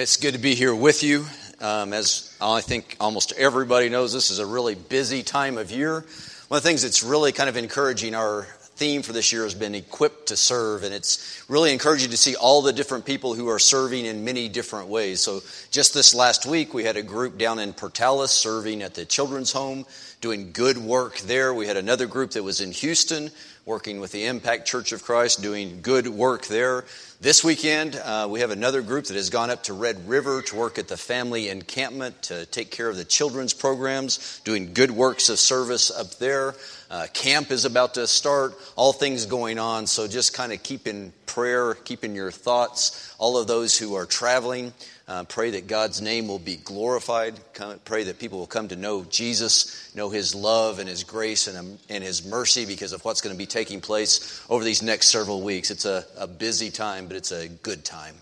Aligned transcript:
It's 0.00 0.16
good 0.16 0.34
to 0.34 0.38
be 0.38 0.54
here 0.54 0.72
with 0.72 1.02
you. 1.02 1.26
Um, 1.60 1.92
as 1.92 2.32
I 2.40 2.60
think 2.60 2.96
almost 3.00 3.32
everybody 3.32 3.88
knows, 3.88 4.12
this 4.12 4.30
is 4.30 4.38
a 4.38 4.46
really 4.46 4.76
busy 4.76 5.24
time 5.24 5.58
of 5.58 5.72
year. 5.72 6.06
One 6.46 6.58
of 6.58 6.62
the 6.62 6.68
things 6.68 6.82
that's 6.82 7.02
really 7.02 7.32
kind 7.32 7.48
of 7.48 7.56
encouraging, 7.56 8.14
our 8.14 8.44
theme 8.76 9.02
for 9.02 9.12
this 9.12 9.32
year 9.32 9.42
has 9.42 9.54
been 9.54 9.74
equipped 9.74 10.28
to 10.28 10.36
serve, 10.36 10.84
and 10.84 10.94
it's 10.94 11.44
really 11.48 11.72
encouraging 11.72 12.10
to 12.10 12.16
see 12.16 12.36
all 12.36 12.62
the 12.62 12.72
different 12.72 13.06
people 13.06 13.34
who 13.34 13.48
are 13.48 13.58
serving 13.58 14.06
in 14.06 14.24
many 14.24 14.48
different 14.48 14.86
ways. 14.86 15.18
So, 15.18 15.40
just 15.72 15.94
this 15.94 16.14
last 16.14 16.46
week, 16.46 16.74
we 16.74 16.84
had 16.84 16.96
a 16.96 17.02
group 17.02 17.36
down 17.36 17.58
in 17.58 17.72
Portales 17.72 18.28
serving 18.28 18.82
at 18.82 18.94
the 18.94 19.04
children's 19.04 19.50
home, 19.50 19.84
doing 20.20 20.50
good 20.52 20.78
work 20.78 21.18
there. 21.20 21.54
We 21.54 21.66
had 21.66 21.76
another 21.76 22.06
group 22.06 22.32
that 22.32 22.42
was 22.42 22.60
in 22.60 22.72
Houston 22.72 23.30
working 23.64 24.00
with 24.00 24.10
the 24.12 24.24
Impact 24.24 24.66
Church 24.66 24.92
of 24.92 25.04
Christ, 25.04 25.42
doing 25.42 25.80
good 25.82 26.08
work 26.08 26.46
there. 26.46 26.84
This 27.20 27.44
weekend, 27.44 27.96
uh, 27.96 28.26
we 28.30 28.40
have 28.40 28.50
another 28.50 28.80
group 28.80 29.04
that 29.06 29.14
has 29.14 29.28
gone 29.28 29.50
up 29.50 29.64
to 29.64 29.74
Red 29.74 30.08
River 30.08 30.40
to 30.42 30.56
work 30.56 30.78
at 30.78 30.88
the 30.88 30.96
family 30.96 31.50
encampment 31.50 32.22
to 32.22 32.46
take 32.46 32.70
care 32.70 32.88
of 32.88 32.96
the 32.96 33.04
children's 33.04 33.52
programs, 33.52 34.40
doing 34.44 34.72
good 34.72 34.90
works 34.90 35.28
of 35.28 35.38
service 35.38 35.90
up 35.90 36.14
there. 36.18 36.54
Uh, 36.90 37.06
camp 37.12 37.50
is 37.50 37.66
about 37.66 37.94
to 37.94 38.06
start, 38.06 38.54
all 38.74 38.92
things 38.92 39.26
going 39.26 39.58
on. 39.58 39.86
So 39.86 40.08
just 40.08 40.32
kind 40.32 40.52
of 40.52 40.62
keep 40.62 40.86
in 40.86 41.12
prayer, 41.26 41.74
keep 41.74 42.04
in 42.04 42.14
your 42.14 42.30
thoughts, 42.30 43.14
all 43.18 43.36
of 43.36 43.46
those 43.46 43.76
who 43.76 43.94
are 43.96 44.06
traveling. 44.06 44.72
Uh, 45.08 45.24
pray 45.24 45.52
that 45.52 45.66
God's 45.66 46.02
name 46.02 46.28
will 46.28 46.38
be 46.38 46.56
glorified. 46.56 47.34
Come, 47.54 47.80
pray 47.86 48.04
that 48.04 48.18
people 48.18 48.38
will 48.38 48.46
come 48.46 48.68
to 48.68 48.76
know 48.76 49.04
Jesus, 49.04 49.94
know 49.94 50.10
His 50.10 50.34
love 50.34 50.80
and 50.80 50.88
His 50.88 51.02
grace 51.02 51.48
and, 51.48 51.56
um, 51.56 51.78
and 51.88 52.04
His 52.04 52.26
mercy 52.26 52.66
because 52.66 52.92
of 52.92 53.02
what's 53.06 53.22
going 53.22 53.34
to 53.34 53.38
be 53.38 53.46
taking 53.46 53.80
place 53.80 54.44
over 54.50 54.62
these 54.62 54.82
next 54.82 55.06
several 55.06 55.40
weeks. 55.40 55.70
It's 55.70 55.86
a, 55.86 56.04
a 56.18 56.26
busy 56.26 56.70
time, 56.70 57.06
but 57.06 57.16
it's 57.16 57.32
a 57.32 57.48
good 57.48 57.86
time. 57.86 58.16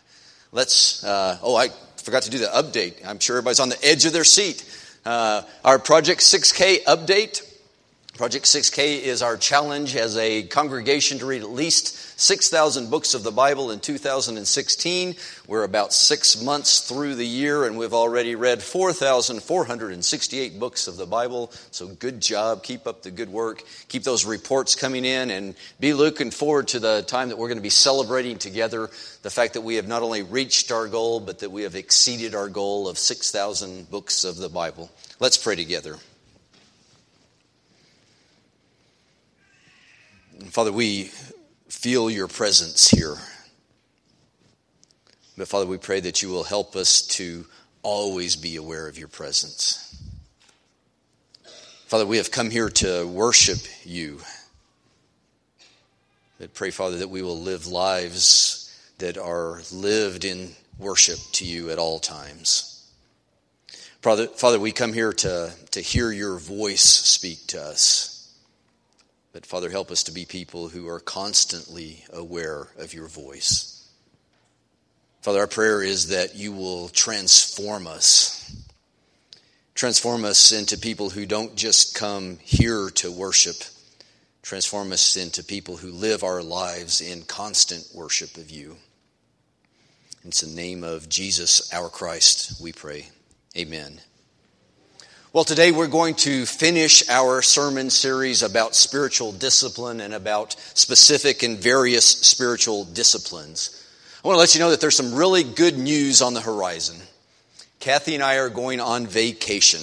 Let's, 0.53 1.03
uh, 1.03 1.39
oh, 1.43 1.56
I 1.56 1.70
forgot 1.97 2.23
to 2.23 2.31
do 2.31 2.39
the 2.39 2.47
update. 2.47 3.05
I'm 3.05 3.19
sure 3.19 3.37
everybody's 3.37 3.59
on 3.59 3.69
the 3.69 3.84
edge 3.84 4.05
of 4.05 4.12
their 4.12 4.23
seat. 4.23 4.65
Uh, 5.05 5.43
our 5.65 5.81
Project 5.81 6.21
6K 6.21 6.84
update. 6.84 7.43
Project 8.16 8.47
6K 8.47 9.03
is 9.03 9.21
our 9.21 9.37
challenge 9.37 9.94
as 9.94 10.16
a 10.16 10.44
congregation 10.44 11.19
to 11.19 11.27
read 11.27 11.43
at 11.43 11.50
least 11.50 12.19
6,000 12.19 12.88
books 12.88 13.12
of 13.12 13.22
the 13.22 13.31
Bible 13.31 13.71
in 13.71 13.78
2016. 13.78 15.15
We're 15.47 15.65
about 15.65 15.93
six 15.93 16.41
months 16.41 16.81
through 16.81 17.16
the 17.16 17.26
year, 17.26 17.66
and 17.66 17.76
we've 17.76 17.93
already 17.93 18.34
read 18.34 18.62
4,468 18.62 20.59
books 20.59 20.88
of 20.88 20.97
the 20.97 21.05
Bible. 21.05 21.53
So, 21.72 21.88
good 21.88 22.22
job. 22.22 22.62
Keep 22.62 22.87
up 22.87 23.03
the 23.03 23.10
good 23.10 23.28
work. 23.28 23.62
Keep 23.88 24.05
those 24.05 24.25
reports 24.25 24.75
coming 24.75 25.05
in, 25.05 25.31
and 25.31 25.55
be 25.78 25.93
looking 25.93 26.31
forward 26.31 26.69
to 26.69 26.81
the 26.81 27.03
time 27.03 27.28
that 27.28 27.37
we're 27.37 27.49
going 27.49 27.59
to 27.59 27.62
be 27.62 27.69
celebrating 27.69 28.38
together 28.38 28.88
the 29.25 29.31
fact 29.31 29.53
that 29.53 29.60
we 29.60 29.75
have 29.75 29.88
not 29.88 30.00
only 30.00 30.22
reached 30.22 30.72
our 30.72 30.88
goal, 30.88 31.21
but 31.21 31.41
that 31.41 31.50
we 31.50 31.65
have 31.65 31.75
exceeded 31.75 32.34
our 32.34 32.49
goal 32.49 32.88
of 32.88 32.97
6,000 32.97 33.91
books 33.91 34.25
of 34.25 34.38
the 34.38 34.49
Bible. 34.49 34.91
Let's 35.21 35.37
pray 35.37 35.55
together. 35.55 35.99
Father, 40.45 40.73
we 40.73 41.05
feel 41.69 42.11
your 42.11 42.29
presence 42.29 42.89
here. 42.91 43.17
But 45.39 45.49
Father, 45.49 45.67
we 45.67 45.79
pray 45.79 46.01
that 46.01 46.23
you 46.23 46.29
will 46.29 46.45
help 46.45 46.77
us 46.77 47.03
to 47.09 47.47
always 47.83 48.37
be 48.37 48.57
aware 48.57 48.89
of 48.89 48.99
your 48.99 49.09
presence. 49.09 49.97
Father, 51.87 52.07
we 52.07 52.19
have 52.19 52.31
come 52.31 52.51
here 52.51 52.69
to 52.69 53.07
worship 53.07 53.59
you. 53.85 54.21
But 56.39 56.53
pray, 56.53 56.71
Father, 56.71 56.99
that 56.99 57.11
we 57.11 57.23
will 57.23 57.41
live 57.41 57.67
lives 57.67 58.63
that 58.99 59.17
are 59.17 59.63
lived 59.73 60.25
in 60.25 60.51
worship 60.79 61.19
to 61.33 61.45
you 61.45 61.71
at 61.71 61.79
all 61.79 61.99
times. 61.99 62.91
Father, 64.03 64.27
Father, 64.27 64.59
we 64.59 64.73
come 64.73 64.93
here 64.93 65.13
to, 65.13 65.53
to 65.71 65.81
hear 65.81 66.13
your 66.13 66.39
voice 66.39 66.83
speak 66.83 67.47
to 67.49 67.63
us. 67.63 68.16
But 69.37 69.45
Father, 69.45 69.69
help 69.69 69.91
us 69.91 70.05
to 70.05 70.13
be 70.13 70.25
people 70.25 70.69
who 70.69 70.89
are 70.89 70.99
constantly 70.99 72.07
aware 72.11 72.69
of 72.79 72.95
your 72.95 73.07
voice. 73.07 73.87
Father, 75.21 75.41
our 75.41 75.47
prayer 75.47 75.83
is 75.83 76.09
that 76.09 76.37
you 76.37 76.53
will 76.53 76.89
transform 76.89 77.87
us. 77.87 78.65
Transform 79.75 80.25
us 80.25 80.53
into 80.53 80.79
people 80.79 81.11
who 81.11 81.27
don't 81.27 81.55
just 81.55 81.95
come 81.95 82.39
here 82.41 82.89
to 82.95 83.13
worship. 83.13 83.57
Transform 84.41 84.91
us 84.91 85.19
into 85.19 85.45
people 85.45 85.77
who 85.77 85.91
live 85.93 86.25
our 86.25 86.43
lives 86.43 87.03
in 87.03 87.21
constant 87.21 87.87
worship 87.95 88.39
of 88.39 88.51
you. 88.51 88.79
It's 90.25 90.43
in 90.43 90.55
the 90.55 90.63
name 90.63 90.83
of 90.83 91.11
Jesus, 91.11 91.71
our 91.75 91.91
Christ, 91.91 92.59
we 92.59 92.73
pray. 92.73 93.11
Amen. 93.55 94.01
Well, 95.37 95.45
today 95.45 95.71
we're 95.71 95.87
going 95.87 96.15
to 96.15 96.47
finish 96.47 97.07
our 97.11 97.43
sermon 97.43 97.91
series 97.91 98.43
about 98.43 98.75
spiritual 98.75 99.33
discipline 99.33 100.01
and 100.01 100.15
about 100.15 100.57
specific 100.73 101.43
and 101.43 101.59
various 101.59 102.07
spiritual 102.07 102.87
disciplines. 102.87 103.87
I 104.25 104.29
want 104.29 104.37
to 104.37 104.41
let 104.41 104.55
you 104.55 104.61
know 104.61 104.71
that 104.71 104.81
there's 104.81 104.97
some 104.97 105.15
really 105.15 105.45
good 105.45 105.77
news 105.77 106.23
on 106.23 106.33
the 106.33 106.41
horizon. 106.41 106.97
Kathy 107.81 108.15
and 108.15 108.25
I 108.25 108.37
are 108.37 108.49
going 108.49 108.81
on 108.81 109.07
vacation. 109.07 109.83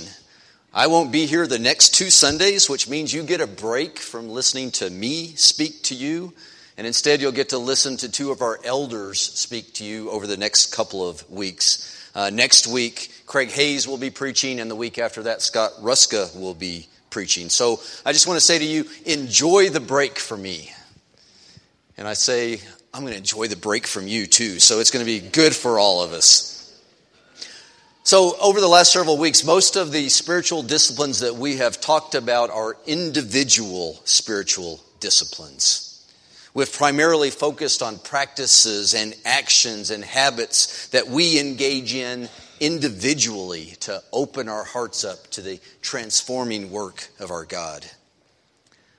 I 0.74 0.88
won't 0.88 1.12
be 1.12 1.28
here 1.28 1.46
the 1.46 1.59
next 1.59 1.94
two 1.94 2.09
Sundays, 2.09 2.68
which 2.68 2.90
means 2.90 3.14
you 3.14 3.22
get 3.22 3.40
a 3.40 3.46
break 3.46 4.00
from 4.00 4.30
listening 4.30 4.72
to 4.72 4.90
me 4.90 5.35
speak 5.35 5.84
to 5.84 5.94
you, 5.94 6.34
and 6.80 6.88
instead 6.88 7.22
you'll 7.22 7.31
get 7.31 7.50
to 7.50 7.59
listen 7.59 7.96
to 7.97 8.12
two 8.12 8.31
of 8.31 8.41
our 8.41 8.59
elders 8.64 9.20
speak 9.20 9.74
to 9.74 9.85
you 9.85 10.09
over 10.09 10.25
the 10.25 10.35
next 10.35 10.74
couple 10.74 11.08
of 11.08 11.30
weeks. 11.30 12.03
Uh, 12.16 12.29
next 12.29 12.68
week, 12.68 13.09
Craig 13.25 13.50
Hayes 13.51 13.88
will 13.88 13.97
be 13.97 14.09
preaching, 14.09 14.59
and 14.59 14.69
the 14.69 14.75
week 14.75 15.00
after 15.00 15.24
that, 15.24 15.41
Scott 15.41 15.72
Ruska 15.81 16.40
will 16.40 16.53
be 16.53 16.88
preaching. 17.09 17.50
So 17.50 17.79
I 18.06 18.12
just 18.12 18.28
want 18.28 18.38
to 18.38 18.46
say 18.46 18.59
to 18.59 18.66
you, 18.66 18.85
enjoy 19.06 19.69
the 19.69 19.79
break 19.79 20.19
for 20.19 20.38
me. 20.38 20.72
And 21.97 22.07
I 22.07 22.13
say, 22.13 22.59
I'm 22.94 23.02
going 23.02 23.13
to 23.13 23.18
enjoy 23.18 23.47
the 23.47 23.56
break 23.56 23.88
from 23.88 24.07
you 24.07 24.28
too. 24.28 24.59
So 24.59 24.79
it's 24.79 24.91
going 24.91 25.06
to 25.06 25.12
be 25.12 25.19
good 25.19 25.56
for 25.56 25.79
all 25.79 26.03
of 26.03 26.11
us. 26.11 26.52
So, 28.05 28.35
over 28.41 28.59
the 28.59 28.67
last 28.67 28.91
several 28.91 29.17
weeks, 29.17 29.46
most 29.46 29.78
of 29.78 29.93
the 29.93 30.09
spiritual 30.09 30.61
disciplines 30.61 31.22
that 31.22 31.35
we 31.35 31.55
have 31.55 31.79
talked 31.79 32.16
about 32.16 32.49
are 32.49 32.76
individual 32.85 34.02
spiritual 34.03 34.82
disciplines. 34.99 35.92
We've 36.55 36.72
primarily 36.72 37.32
focused 37.32 37.82
on 37.82 37.97
practices 37.97 38.94
and 38.94 39.16
actions 39.26 39.90
and 39.90 40.03
habits 40.03 40.88
that 40.90 41.08
we 41.08 41.40
engage 41.40 41.96
in 41.96 42.29
individually 42.59 43.76
to 43.82 44.03
open 44.14 44.47
our 44.47 44.64
hearts 44.64 45.03
up 45.03 45.28
to 45.32 45.41
the 45.41 45.59
transforming 45.82 46.70
work 46.70 47.08
of 47.20 47.32
our 47.32 47.46
God. 47.46 47.84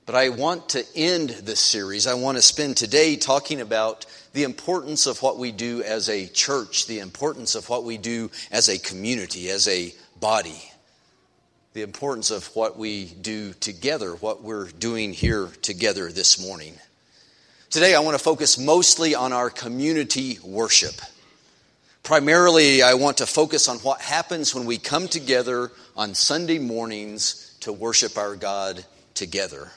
But 0.04 0.16
I 0.16 0.30
want 0.30 0.70
to 0.70 0.84
end 0.96 1.30
this 1.30 1.60
series. 1.60 2.08
I 2.08 2.14
want 2.14 2.36
to 2.36 2.42
spend 2.42 2.76
today 2.76 3.14
talking 3.14 3.60
about 3.60 4.04
the 4.32 4.42
importance 4.42 5.06
of 5.06 5.22
what 5.22 5.38
we 5.38 5.52
do 5.52 5.80
as 5.82 6.08
a 6.08 6.26
church, 6.26 6.88
the 6.88 6.98
importance 6.98 7.54
of 7.54 7.68
what 7.68 7.84
we 7.84 7.98
do 7.98 8.32
as 8.50 8.68
a 8.68 8.78
community, 8.78 9.48
as 9.48 9.68
a 9.68 9.94
body, 10.18 10.70
the 11.72 11.82
importance 11.82 12.32
of 12.32 12.46
what 12.56 12.76
we 12.76 13.04
do 13.04 13.52
together, 13.54 14.16
what 14.16 14.42
we're 14.42 14.68
doing 14.70 15.12
here 15.12 15.46
together 15.62 16.10
this 16.10 16.44
morning. 16.44 16.74
Today, 17.74 17.96
I 17.96 17.98
want 17.98 18.16
to 18.16 18.22
focus 18.22 18.56
mostly 18.56 19.16
on 19.16 19.32
our 19.32 19.50
community 19.50 20.38
worship. 20.44 20.94
Primarily, 22.04 22.84
I 22.84 22.94
want 22.94 23.16
to 23.16 23.26
focus 23.26 23.66
on 23.66 23.78
what 23.78 24.00
happens 24.00 24.54
when 24.54 24.64
we 24.64 24.78
come 24.78 25.08
together 25.08 25.72
on 25.96 26.14
Sunday 26.14 26.60
mornings 26.60 27.56
to 27.62 27.72
worship 27.72 28.16
our 28.16 28.36
God 28.36 28.84
together. 29.14 29.72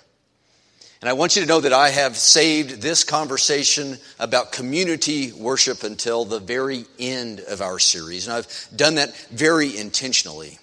And 1.02 1.10
I 1.10 1.14
want 1.14 1.36
you 1.36 1.42
to 1.42 1.48
know 1.48 1.60
that 1.60 1.74
I 1.74 1.90
have 1.90 2.16
saved 2.18 2.84
this 2.84 3.04
conversation 3.04 3.98
about 4.20 4.52
community 4.52 5.32
worship 5.32 5.82
until 5.82 6.24
the 6.24 6.40
very 6.40 6.86
end 7.00 7.40
of 7.40 7.64
our 7.64 7.80
series. 7.80 8.28
And 8.28 8.36
I've 8.36 8.68
done 8.76 8.94
that 8.96 9.18
very 9.32 9.76
intentionally. 9.76 10.60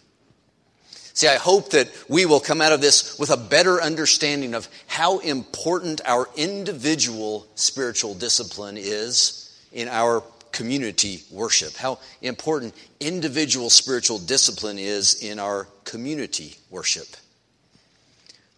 See, 1.15 1.29
I 1.29 1.37
hope 1.37 1.71
that 1.71 1.89
we 2.09 2.27
will 2.27 2.41
come 2.41 2.61
out 2.61 2.73
of 2.73 2.81
this 2.81 3.17
with 3.21 3.31
a 3.31 3.37
better 3.37 3.81
understanding 3.81 4.53
of 4.53 4.69
how 4.89 5.21
important 5.21 6.01
our 6.05 6.29
individual 6.37 7.47
spiritual 7.55 8.15
discipline 8.15 8.77
is 8.77 9.57
in 9.73 9.87
our 9.87 10.25
community 10.51 11.23
worship, 11.31 11.77
how 11.77 12.01
important 12.21 12.75
individual 12.99 13.71
spiritual 13.71 14.19
discipline 14.19 14.79
is 14.79 15.23
in 15.23 15.39
our 15.39 15.69
community 15.85 16.57
worship. 16.69 17.07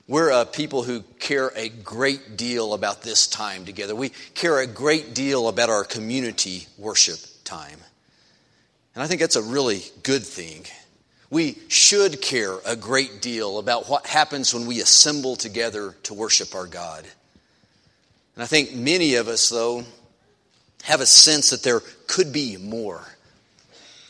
We're 0.09 0.31
a 0.31 0.47
people 0.47 0.83
who 0.83 1.03
care 1.19 1.53
a 1.57 1.69
great 1.69 2.39
deal 2.39 2.73
about 2.73 3.03
this 3.03 3.27
time 3.27 3.67
together. 3.67 3.95
We 3.95 4.11
care 4.35 4.61
a 4.61 4.67
great 4.67 5.15
deal 5.15 5.49
about 5.49 5.69
our 5.69 5.85
community 5.85 6.69
worship 6.79 7.19
time. 7.45 7.79
And 8.95 9.03
I 9.03 9.09
think 9.09 9.21
that's 9.21 9.37
a 9.37 9.43
really 9.43 9.83
good 10.03 10.25
thing. 10.25 10.65
We 11.29 11.59
should 11.69 12.23
care 12.23 12.59
a 12.65 12.77
great 12.77 13.21
deal 13.21 13.59
about 13.59 13.89
what 13.89 14.07
happens 14.07 14.55
when 14.55 14.67
we 14.67 14.81
assemble 14.81 15.37
together 15.37 15.97
to 16.05 16.15
worship 16.15 16.55
our 16.55 16.67
God. 16.67 17.05
And 18.35 18.43
I 18.43 18.47
think 18.47 18.75
many 18.75 19.15
of 19.17 19.29
us, 19.29 19.49
though, 19.49 19.85
have 20.85 21.01
a 21.01 21.07
sense 21.07 21.51
that 21.51 21.63
there 21.63 21.81
could 22.07 22.33
be 22.33 22.57
more. 22.57 23.03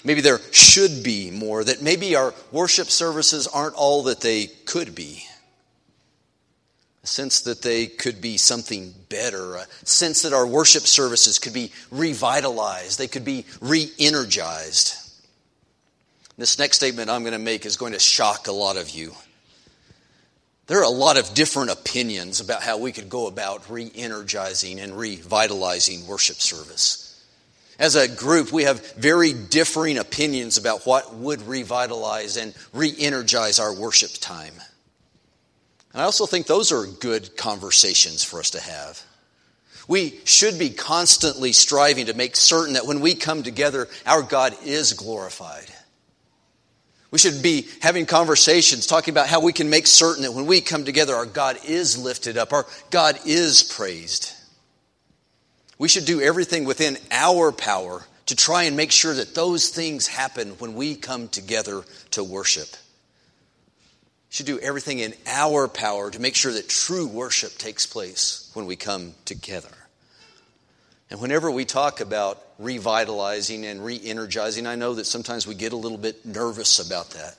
maybe 0.05 0.21
there 0.21 0.41
should 0.53 1.03
be 1.03 1.31
more, 1.31 1.65
that 1.65 1.83
maybe 1.83 2.15
our 2.15 2.33
worship 2.53 2.89
services 2.89 3.47
aren't 3.47 3.75
all 3.75 4.05
that 4.05 4.21
they 4.21 4.47
could 4.47 4.95
be. 4.95 5.25
A 7.03 7.07
sense 7.07 7.41
that 7.43 7.63
they 7.63 7.87
could 7.87 8.21
be 8.21 8.37
something 8.37 8.95
better, 9.09 9.57
a 9.57 9.67
sense 9.85 10.23
that 10.23 10.33
our 10.33 10.47
worship 10.47 10.83
services 10.83 11.39
could 11.39 11.53
be 11.53 11.73
revitalized, 11.91 12.99
they 12.99 13.09
could 13.09 13.25
be 13.25 13.47
re 13.61 13.91
energized. 13.99 14.95
This 16.39 16.59
next 16.59 16.77
statement 16.77 17.09
I'm 17.09 17.23
going 17.23 17.33
to 17.33 17.39
make 17.39 17.65
is 17.65 17.77
going 17.77 17.95
to 17.95 17.99
shock 17.99 18.47
a 18.47 18.53
lot 18.53 18.77
of 18.77 18.91
you. 18.91 19.15
There 20.67 20.81
are 20.81 20.85
a 20.85 20.89
lot 20.89 21.17
of 21.17 21.33
different 21.33 21.71
opinions 21.71 22.41
about 22.41 22.63
how 22.63 22.79
we 22.79 22.93
could 22.93 23.09
go 23.09 23.27
about 23.27 23.71
re 23.71 23.91
energizing 23.95 24.81
and 24.81 24.99
revitalizing 24.99 26.07
worship 26.07 26.37
service. 26.37 27.03
As 27.79 27.95
a 27.95 28.09
group, 28.09 28.53
we 28.53 28.65
have 28.65 28.95
very 28.95 29.33
differing 29.33 29.99
opinions 29.99 30.59
about 30.59 30.87
what 30.87 31.15
would 31.15 31.43
revitalize 31.43 32.37
and 32.37 32.55
re 32.73 32.93
energize 32.99 33.59
our 33.59 33.75
worship 33.75 34.11
time. 34.21 34.55
And 35.93 36.03
I 36.03 36.05
also 36.05 36.27
think 36.27 36.47
those 36.47 36.73
are 36.73 36.87
good 36.87 37.37
conversations 37.37 38.25
for 38.25 38.41
us 38.41 38.51
to 38.51 38.61
have. 38.61 39.03
We 39.89 40.19
should 40.25 40.59
be 40.59 40.71
constantly 40.71 41.53
striving 41.53 42.07
to 42.07 42.15
make 42.15 42.35
certain 42.35 42.75
that 42.75 42.87
when 42.87 43.01
we 43.01 43.15
come 43.15 43.43
together, 43.43 43.89
our 44.05 44.23
God 44.23 44.55
is 44.65 44.95
glorified. 44.95 45.71
We 47.11 47.19
should 47.19 47.43
be 47.43 47.69
having 47.81 48.07
conversations 48.07 48.87
talking 48.87 49.13
about 49.13 49.29
how 49.29 49.41
we 49.41 49.53
can 49.53 49.71
make 49.71 49.87
certain 49.87 50.25
that 50.25 50.33
when 50.33 50.47
we 50.47 50.61
come 50.61 50.85
together, 50.85 51.15
our 51.15 51.27
God 51.27 51.59
is 51.65 51.97
lifted 51.97 52.37
up, 52.37 52.53
our 52.53 52.67
God 52.91 53.19
is 53.25 53.63
praised. 53.63 54.33
We 55.79 55.89
should 55.89 56.05
do 56.05 56.21
everything 56.21 56.65
within 56.65 56.99
our 57.11 57.53
power 57.53 58.05
to 58.27 58.35
try 58.35 58.65
and 58.65 58.77
make 58.77 58.91
sure 58.91 59.15
that 59.15 59.35
those 59.35 59.69
things 59.69 60.07
happen 60.09 60.51
when 60.59 60.75
we 60.75 60.97
come 60.97 61.29
together 61.29 61.85
to 62.13 62.25
worship. 62.25 62.69
We 64.29 64.35
should 64.35 64.47
do 64.47 64.59
everything 64.59 64.99
in 64.99 65.15
our 65.27 65.69
power 65.69 66.11
to 66.11 66.21
make 66.21 66.35
sure 66.35 66.53
that 66.53 66.69
true 66.69 67.07
worship 67.07 67.57
takes 67.57 67.87
place 67.87 68.51
when 68.55 68.67
we 68.67 68.75
come 68.75 69.15
together. 69.25 69.71
And 71.09 71.21
whenever 71.21 71.51
we 71.51 71.65
talk 71.65 72.01
about 72.01 72.43
revitalizing 72.59 73.67
and 73.67 73.85
re 73.85 74.01
energizing, 74.03 74.67
I 74.67 74.77
know 74.77 74.95
that 74.95 75.07
sometimes 75.07 75.47
we 75.47 75.55
get 75.55 75.73
a 75.73 75.77
little 75.77 75.99
bit 75.99 76.25
nervous 76.25 76.79
about 76.79 77.11
that. 77.11 77.37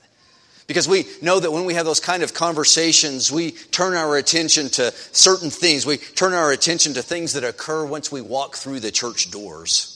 Because 0.66 0.86
we 0.86 1.06
know 1.22 1.40
that 1.40 1.50
when 1.50 1.64
we 1.64 1.74
have 1.74 1.86
those 1.86 1.98
kind 1.98 2.22
of 2.22 2.34
conversations, 2.34 3.32
we 3.32 3.52
turn 3.52 3.94
our 3.94 4.16
attention 4.16 4.68
to 4.70 4.92
certain 5.12 5.48
things. 5.48 5.86
We 5.86 5.96
turn 5.96 6.34
our 6.34 6.52
attention 6.52 6.92
to 6.94 7.02
things 7.02 7.32
that 7.32 7.42
occur 7.42 7.86
once 7.86 8.12
we 8.12 8.20
walk 8.20 8.56
through 8.56 8.80
the 8.80 8.90
church 8.90 9.30
doors. 9.30 9.94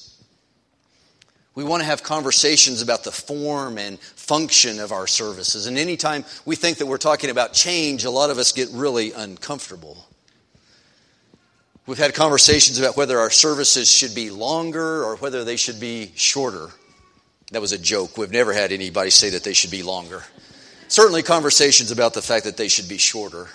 We 1.54 1.64
want 1.64 1.82
to 1.82 1.86
have 1.86 2.02
conversations 2.02 2.80
about 2.80 3.04
the 3.04 3.12
form 3.12 3.76
and 3.76 4.00
function 4.00 4.80
of 4.80 4.92
our 4.92 5.06
services. 5.06 5.66
And 5.66 5.76
anytime 5.76 6.24
we 6.46 6.56
think 6.56 6.78
that 6.78 6.86
we're 6.86 6.96
talking 6.96 7.28
about 7.28 7.52
change, 7.52 8.04
a 8.04 8.10
lot 8.10 8.30
of 8.30 8.38
us 8.38 8.52
get 8.52 8.70
really 8.72 9.12
uncomfortable. 9.12 10.06
We've 11.86 11.98
had 11.98 12.14
conversations 12.14 12.78
about 12.78 12.96
whether 12.96 13.18
our 13.18 13.30
services 13.30 13.90
should 13.90 14.14
be 14.14 14.30
longer 14.30 15.02
or 15.04 15.16
whether 15.16 15.42
they 15.42 15.56
should 15.56 15.80
be 15.80 16.12
shorter. 16.14 16.68
That 17.50 17.60
was 17.60 17.72
a 17.72 17.78
joke. 17.78 18.16
We've 18.16 18.30
never 18.30 18.52
had 18.52 18.70
anybody 18.70 19.10
say 19.10 19.30
that 19.30 19.42
they 19.42 19.52
should 19.52 19.72
be 19.72 19.82
longer. 19.82 20.22
Certainly, 20.86 21.24
conversations 21.24 21.90
about 21.90 22.14
the 22.14 22.22
fact 22.22 22.44
that 22.44 22.56
they 22.56 22.68
should 22.68 22.88
be 22.88 22.98
shorter. 22.98 23.48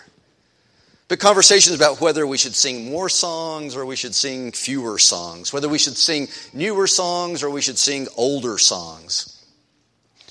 But 1.08 1.20
conversations 1.20 1.76
about 1.76 2.02
whether 2.02 2.28
we 2.28 2.38
should 2.38 2.56
sing 2.56 2.92
more 2.92 3.08
songs 3.08 3.78
or 3.78 3.86
we 3.86 3.96
should 3.96 4.14
sing 4.14 4.52
fewer 4.52 4.98
songs, 4.98 5.54
whether 5.54 5.70
we 5.70 5.80
should 5.80 5.96
sing 5.96 6.28
newer 6.52 6.86
songs 6.86 7.44
or 7.44 7.50
we 7.50 7.62
should 7.62 7.78
sing 7.78 8.08
older 8.18 8.58
songs, 8.58 9.46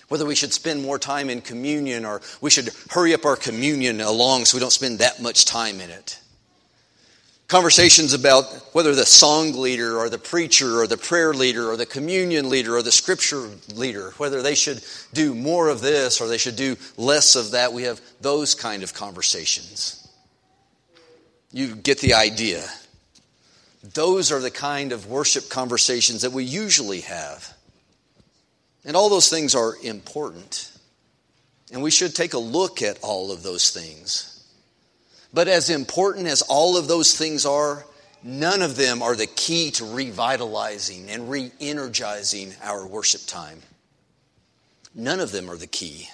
whether 0.08 0.26
we 0.26 0.34
should 0.34 0.52
spend 0.52 0.82
more 0.82 0.98
time 0.98 1.30
in 1.30 1.40
communion 1.40 2.04
or 2.04 2.20
we 2.42 2.50
should 2.50 2.68
hurry 2.90 3.14
up 3.14 3.24
our 3.24 3.36
communion 3.36 4.02
along 4.02 4.44
so 4.44 4.56
we 4.56 4.60
don't 4.60 4.70
spend 4.70 4.98
that 4.98 5.22
much 5.22 5.46
time 5.46 5.80
in 5.80 5.88
it. 5.88 6.18
Conversations 7.48 8.12
about 8.12 8.44
whether 8.72 8.92
the 8.92 9.06
song 9.06 9.52
leader 9.52 9.98
or 9.98 10.08
the 10.08 10.18
preacher 10.18 10.80
or 10.80 10.88
the 10.88 10.96
prayer 10.96 11.32
leader 11.32 11.70
or 11.70 11.76
the 11.76 11.86
communion 11.86 12.48
leader 12.48 12.76
or 12.76 12.82
the 12.82 12.90
scripture 12.90 13.48
leader, 13.72 14.12
whether 14.16 14.42
they 14.42 14.56
should 14.56 14.82
do 15.12 15.32
more 15.32 15.68
of 15.68 15.80
this 15.80 16.20
or 16.20 16.26
they 16.26 16.38
should 16.38 16.56
do 16.56 16.76
less 16.96 17.36
of 17.36 17.52
that. 17.52 17.72
We 17.72 17.84
have 17.84 18.00
those 18.20 18.56
kind 18.56 18.82
of 18.82 18.94
conversations. 18.94 20.08
You 21.52 21.76
get 21.76 22.00
the 22.00 22.14
idea. 22.14 22.64
Those 23.94 24.32
are 24.32 24.40
the 24.40 24.50
kind 24.50 24.90
of 24.90 25.06
worship 25.06 25.48
conversations 25.48 26.22
that 26.22 26.32
we 26.32 26.42
usually 26.42 27.02
have. 27.02 27.54
And 28.84 28.96
all 28.96 29.08
those 29.08 29.28
things 29.28 29.54
are 29.54 29.76
important. 29.84 30.72
And 31.72 31.80
we 31.80 31.92
should 31.92 32.12
take 32.12 32.34
a 32.34 32.38
look 32.38 32.82
at 32.82 32.98
all 33.02 33.30
of 33.30 33.44
those 33.44 33.70
things. 33.70 34.35
But 35.36 35.48
as 35.48 35.68
important 35.68 36.28
as 36.28 36.40
all 36.40 36.78
of 36.78 36.88
those 36.88 37.14
things 37.14 37.44
are, 37.44 37.84
none 38.22 38.62
of 38.62 38.76
them 38.76 39.02
are 39.02 39.14
the 39.14 39.26
key 39.26 39.70
to 39.72 39.84
revitalizing 39.84 41.10
and 41.10 41.28
re 41.28 41.52
energizing 41.60 42.54
our 42.62 42.86
worship 42.86 43.20
time. 43.26 43.60
None 44.94 45.20
of 45.20 45.32
them 45.32 45.50
are 45.50 45.58
the 45.58 45.66
key. 45.66 46.08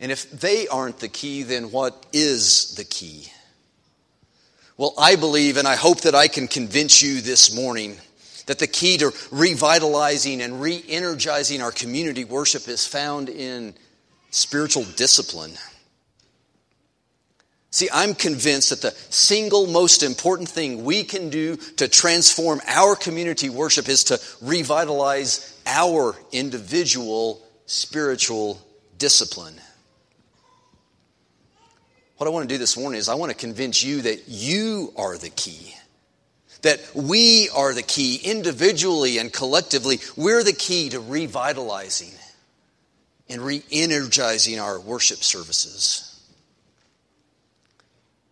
And 0.00 0.10
if 0.10 0.30
they 0.30 0.66
aren't 0.66 1.00
the 1.00 1.10
key, 1.10 1.42
then 1.42 1.70
what 1.70 2.06
is 2.10 2.74
the 2.76 2.84
key? 2.84 3.30
Well, 4.78 4.94
I 4.98 5.16
believe 5.16 5.58
and 5.58 5.68
I 5.68 5.76
hope 5.76 6.00
that 6.02 6.14
I 6.14 6.28
can 6.28 6.48
convince 6.48 7.02
you 7.02 7.20
this 7.20 7.54
morning 7.54 7.98
that 8.46 8.60
the 8.60 8.66
key 8.66 8.96
to 8.96 9.12
revitalizing 9.30 10.40
and 10.40 10.62
re 10.62 10.82
energizing 10.88 11.60
our 11.60 11.72
community 11.72 12.24
worship 12.24 12.66
is 12.66 12.86
found 12.86 13.28
in 13.28 13.74
spiritual 14.30 14.84
discipline. 14.96 15.52
See, 17.70 17.88
I'm 17.92 18.14
convinced 18.14 18.70
that 18.70 18.80
the 18.80 18.96
single 19.12 19.66
most 19.66 20.02
important 20.02 20.48
thing 20.48 20.84
we 20.84 21.04
can 21.04 21.28
do 21.28 21.56
to 21.76 21.86
transform 21.86 22.60
our 22.66 22.96
community 22.96 23.50
worship 23.50 23.88
is 23.88 24.04
to 24.04 24.20
revitalize 24.40 25.60
our 25.66 26.16
individual 26.32 27.42
spiritual 27.66 28.60
discipline. 28.96 29.54
What 32.16 32.26
I 32.26 32.30
want 32.30 32.48
to 32.48 32.54
do 32.54 32.58
this 32.58 32.76
morning 32.76 32.98
is 32.98 33.08
I 33.08 33.14
want 33.14 33.30
to 33.30 33.36
convince 33.36 33.84
you 33.84 34.02
that 34.02 34.24
you 34.26 34.92
are 34.96 35.18
the 35.18 35.30
key. 35.30 35.74
That 36.62 36.80
we 36.94 37.48
are 37.54 37.74
the 37.74 37.82
key 37.82 38.16
individually 38.24 39.18
and 39.18 39.32
collectively. 39.32 40.00
We're 40.16 40.42
the 40.42 40.54
key 40.54 40.88
to 40.88 41.00
revitalizing 41.00 42.12
and 43.28 43.42
re 43.42 43.62
energizing 43.70 44.58
our 44.58 44.80
worship 44.80 45.18
services. 45.18 46.07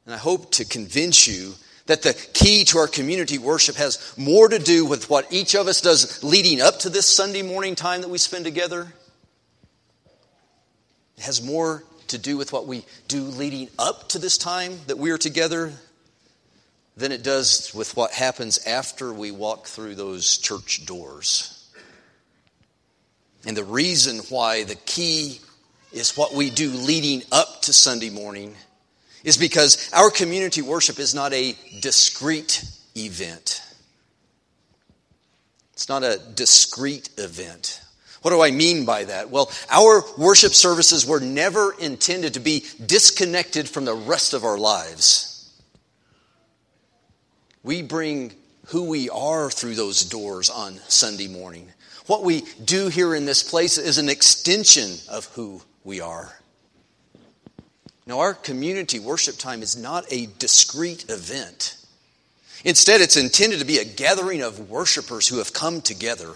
And 0.06 0.14
I 0.14 0.18
hope 0.18 0.52
to 0.52 0.64
convince 0.64 1.26
you 1.26 1.54
that 1.86 2.02
the 2.02 2.14
key 2.32 2.64
to 2.66 2.78
our 2.78 2.88
community 2.88 3.38
worship 3.38 3.76
has 3.76 4.14
more 4.16 4.48
to 4.48 4.58
do 4.58 4.84
with 4.84 5.10
what 5.10 5.32
each 5.32 5.54
of 5.54 5.66
us 5.66 5.80
does 5.80 6.22
leading 6.22 6.60
up 6.60 6.78
to 6.80 6.88
this 6.88 7.06
Sunday 7.06 7.42
morning 7.42 7.74
time 7.74 8.00
that 8.00 8.08
we 8.08 8.18
spend 8.18 8.44
together. 8.44 8.92
It 11.16 11.24
has 11.24 11.44
more 11.44 11.82
to 12.08 12.18
do 12.18 12.36
with 12.36 12.52
what 12.52 12.66
we 12.66 12.84
do 13.08 13.22
leading 13.22 13.68
up 13.78 14.08
to 14.10 14.18
this 14.18 14.38
time 14.38 14.78
that 14.86 14.98
we 14.98 15.10
are 15.10 15.18
together 15.18 15.72
than 16.96 17.12
it 17.12 17.22
does 17.22 17.74
with 17.74 17.96
what 17.96 18.12
happens 18.12 18.64
after 18.66 19.12
we 19.12 19.30
walk 19.30 19.66
through 19.66 19.96
those 19.96 20.38
church 20.38 20.86
doors. 20.86 21.68
And 23.44 23.56
the 23.56 23.64
reason 23.64 24.18
why 24.28 24.64
the 24.64 24.74
key 24.74 25.40
is 25.92 26.16
what 26.16 26.34
we 26.34 26.50
do 26.50 26.70
leading 26.70 27.22
up 27.32 27.62
to 27.62 27.72
Sunday 27.72 28.10
morning 28.10 28.54
is 29.26 29.36
because 29.36 29.90
our 29.92 30.08
community 30.08 30.62
worship 30.62 31.00
is 31.00 31.14
not 31.14 31.32
a 31.34 31.56
discrete 31.80 32.64
event. 32.96 33.60
It's 35.72 35.88
not 35.88 36.04
a 36.04 36.20
discrete 36.36 37.10
event. 37.18 37.82
What 38.22 38.30
do 38.30 38.40
I 38.40 38.52
mean 38.52 38.86
by 38.86 39.04
that? 39.04 39.28
Well, 39.28 39.50
our 39.68 40.04
worship 40.16 40.52
services 40.52 41.04
were 41.04 41.20
never 41.20 41.74
intended 41.78 42.34
to 42.34 42.40
be 42.40 42.64
disconnected 42.86 43.68
from 43.68 43.84
the 43.84 43.94
rest 43.94 44.32
of 44.32 44.44
our 44.44 44.56
lives. 44.56 45.52
We 47.64 47.82
bring 47.82 48.32
who 48.66 48.84
we 48.84 49.10
are 49.10 49.50
through 49.50 49.74
those 49.74 50.04
doors 50.04 50.50
on 50.50 50.78
Sunday 50.86 51.26
morning. 51.26 51.72
What 52.06 52.22
we 52.22 52.44
do 52.64 52.88
here 52.88 53.12
in 53.12 53.26
this 53.26 53.42
place 53.42 53.76
is 53.76 53.98
an 53.98 54.08
extension 54.08 54.98
of 55.10 55.26
who 55.34 55.62
we 55.82 56.00
are. 56.00 56.32
Now, 58.06 58.20
our 58.20 58.34
community 58.34 59.00
worship 59.00 59.36
time 59.36 59.62
is 59.62 59.76
not 59.76 60.04
a 60.12 60.26
discrete 60.38 61.06
event. 61.08 61.76
Instead, 62.64 63.00
it's 63.00 63.16
intended 63.16 63.58
to 63.58 63.64
be 63.64 63.78
a 63.78 63.84
gathering 63.84 64.42
of 64.42 64.70
worshipers 64.70 65.26
who 65.26 65.38
have 65.38 65.52
come 65.52 65.80
together. 65.80 66.32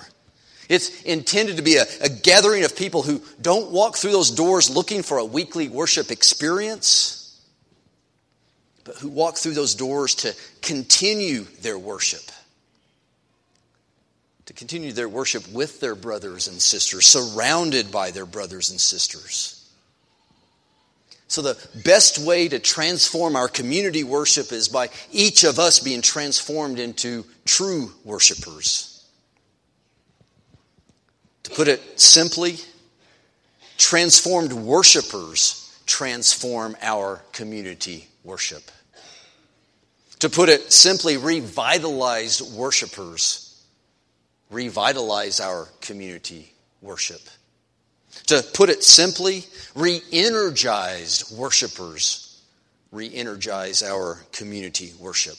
It's 0.69 1.03
intended 1.03 1.57
to 1.57 1.63
be 1.63 1.77
a, 1.77 1.85
a, 2.03 2.09
gathering 2.09 2.65
of 2.65 2.77
people 2.77 3.03
who 3.03 3.23
don't 3.41 3.71
walk 3.71 3.97
through 3.97 4.13
those 4.13 4.31
doors 4.31 4.71
looking 4.71 5.03
for 5.03 5.19
a 5.19 5.25
weekly 5.25 5.69
worship 5.69 6.11
experience, 6.11 7.41
but 8.85 8.97
who 8.97 9.09
walk 9.09 9.37
through 9.37 9.55
those 9.55 9.75
doors 9.75 10.15
to 10.17 10.35
continue 10.63 11.43
their 11.63 11.79
worship, 11.79 12.23
to 14.47 14.53
continue 14.53 14.93
their 14.93 15.09
worship 15.09 15.49
with 15.53 15.81
their 15.81 15.95
brothers 15.95 16.47
and 16.47 16.61
sisters, 16.61 17.07
surrounded 17.07 17.91
by 17.91 18.11
their 18.11 18.27
brothers 18.27 18.71
and 18.71 18.81
sisters. 18.81 19.60
So, 21.31 21.43
the 21.43 21.57
best 21.85 22.19
way 22.19 22.49
to 22.49 22.59
transform 22.59 23.37
our 23.37 23.47
community 23.47 24.03
worship 24.03 24.51
is 24.51 24.69
by 24.69 24.89
each 25.13 25.45
of 25.45 25.61
us 25.61 25.79
being 25.79 26.03
transformed 26.03 26.81
into 26.81 27.25
true 27.45 27.93
worshipers. 28.05 29.07
To 31.45 31.51
put 31.53 31.69
it 31.69 32.01
simply, 32.01 32.57
transformed 33.79 34.53
worshipers 34.53 35.81
transform 35.87 36.77
our 36.83 37.23
community 37.31 38.09
worship. 38.25 38.69
To 40.19 40.29
put 40.29 40.49
it 40.49 40.73
simply, 40.73 41.17
revitalized 41.17 42.57
worshipers 42.57 43.65
revitalize 44.51 45.39
our 45.39 45.69
community 45.81 46.53
worship. 46.83 47.21
To 48.31 48.45
put 48.45 48.71
it 48.71 48.85
simply, 48.85 49.45
re 49.75 50.01
energized 50.13 51.37
worshipers 51.37 52.41
re 52.93 53.13
energize 53.13 53.83
our 53.83 54.21
community 54.31 54.93
worship. 55.01 55.37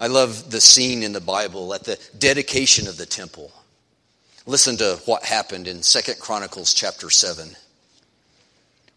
I 0.00 0.08
love 0.08 0.50
the 0.50 0.60
scene 0.60 1.04
in 1.04 1.12
the 1.12 1.20
Bible 1.20 1.72
at 1.72 1.84
the 1.84 2.00
dedication 2.18 2.88
of 2.88 2.96
the 2.96 3.06
temple. 3.06 3.52
Listen 4.44 4.76
to 4.78 5.00
what 5.04 5.22
happened 5.22 5.68
in 5.68 5.84
Second 5.84 6.18
Chronicles 6.18 6.74
chapter 6.74 7.10
7. 7.10 7.50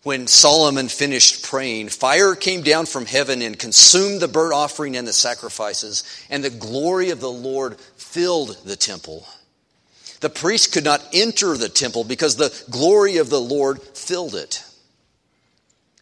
When 0.01 0.25
Solomon 0.25 0.87
finished 0.87 1.43
praying, 1.43 1.89
fire 1.89 2.33
came 2.33 2.63
down 2.63 2.87
from 2.87 3.05
heaven 3.05 3.43
and 3.43 3.59
consumed 3.59 4.21
the 4.21 4.27
burnt 4.27 4.55
offering 4.55 4.97
and 4.97 5.07
the 5.07 5.13
sacrifices, 5.13 6.03
and 6.31 6.43
the 6.43 6.49
glory 6.49 7.11
of 7.11 7.19
the 7.19 7.29
Lord 7.29 7.79
filled 7.95 8.57
the 8.65 8.75
temple. 8.75 9.27
The 10.21 10.29
priest 10.29 10.71
could 10.71 10.83
not 10.83 11.03
enter 11.13 11.57
the 11.57 11.69
temple 11.69 12.03
because 12.03 12.35
the 12.35 12.53
glory 12.69 13.17
of 13.17 13.29
the 13.29 13.41
Lord 13.41 13.81
filled 13.81 14.35
it. 14.35 14.63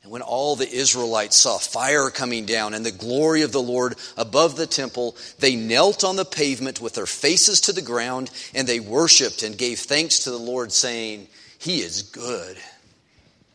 And 0.03 0.11
when 0.11 0.21
all 0.21 0.55
the 0.55 0.69
Israelites 0.69 1.37
saw 1.37 1.57
fire 1.57 2.09
coming 2.09 2.45
down 2.45 2.73
and 2.73 2.85
the 2.85 2.91
glory 2.91 3.43
of 3.43 3.53
the 3.53 3.61
Lord 3.61 3.95
above 4.17 4.57
the 4.57 4.67
temple, 4.67 5.15
they 5.39 5.55
knelt 5.55 6.03
on 6.03 6.17
the 6.17 6.25
pavement 6.25 6.81
with 6.81 6.95
their 6.95 7.05
faces 7.05 7.61
to 7.61 7.73
the 7.73 7.81
ground 7.81 8.29
and 8.53 8.67
they 8.67 8.81
worshiped 8.81 9.41
and 9.41 9.57
gave 9.57 9.79
thanks 9.79 10.19
to 10.19 10.31
the 10.31 10.37
Lord, 10.37 10.71
saying, 10.73 11.27
He 11.57 11.79
is 11.79 12.01
good. 12.01 12.57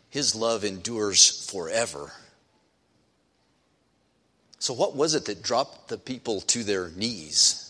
His 0.09 0.35
love 0.35 0.65
endures 0.65 1.51
forever. 1.51 2.13
So, 4.61 4.73
what 4.73 4.97
was 4.97 5.15
it 5.15 5.27
that 5.27 5.43
dropped 5.43 5.89
the 5.89 5.99
people 5.99 6.41
to 6.43 6.63
their 6.63 6.89
knees? 6.89 7.64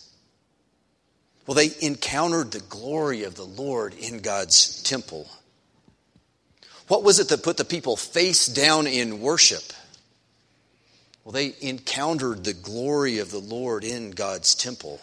Well, 1.47 1.55
they 1.55 1.71
encountered 1.81 2.53
the 2.53 2.61
glory 2.61 3.25
of 3.25 3.35
the 3.35 3.45
Lord 3.45 3.95
in 3.95 4.19
God's 4.19 4.83
temple. 4.83 5.29
What 6.89 7.03
was 7.03 7.19
it 7.19 7.29
that 7.29 7.43
put 7.43 7.57
the 7.57 7.65
people 7.65 7.97
face 7.97 8.47
down 8.47 8.87
in 8.87 9.21
worship? 9.21 9.63
Well, 11.23 11.33
they 11.33 11.55
encountered 11.61 12.45
the 12.45 12.53
glory 12.53 13.19
of 13.19 13.31
the 13.31 13.39
Lord 13.39 13.85
in 13.85 14.11
God's 14.11 14.55
temple. 14.55 15.01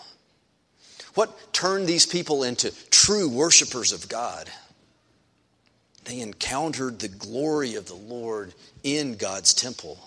What 1.15 1.53
turned 1.53 1.87
these 1.87 2.05
people 2.05 2.43
into 2.43 2.71
true 2.89 3.27
worshipers 3.27 3.91
of 3.91 4.07
God? 4.07 4.49
They 6.05 6.19
encountered 6.21 6.99
the 6.99 7.07
glory 7.07 7.75
of 7.75 7.87
the 7.87 7.95
Lord 7.95 8.53
in 8.83 9.15
God's 9.15 9.53
temple. 9.53 9.99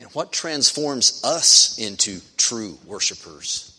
And 0.00 0.08
what 0.10 0.32
transforms 0.32 1.22
us 1.24 1.78
into 1.78 2.20
true 2.36 2.78
worshipers? 2.86 3.77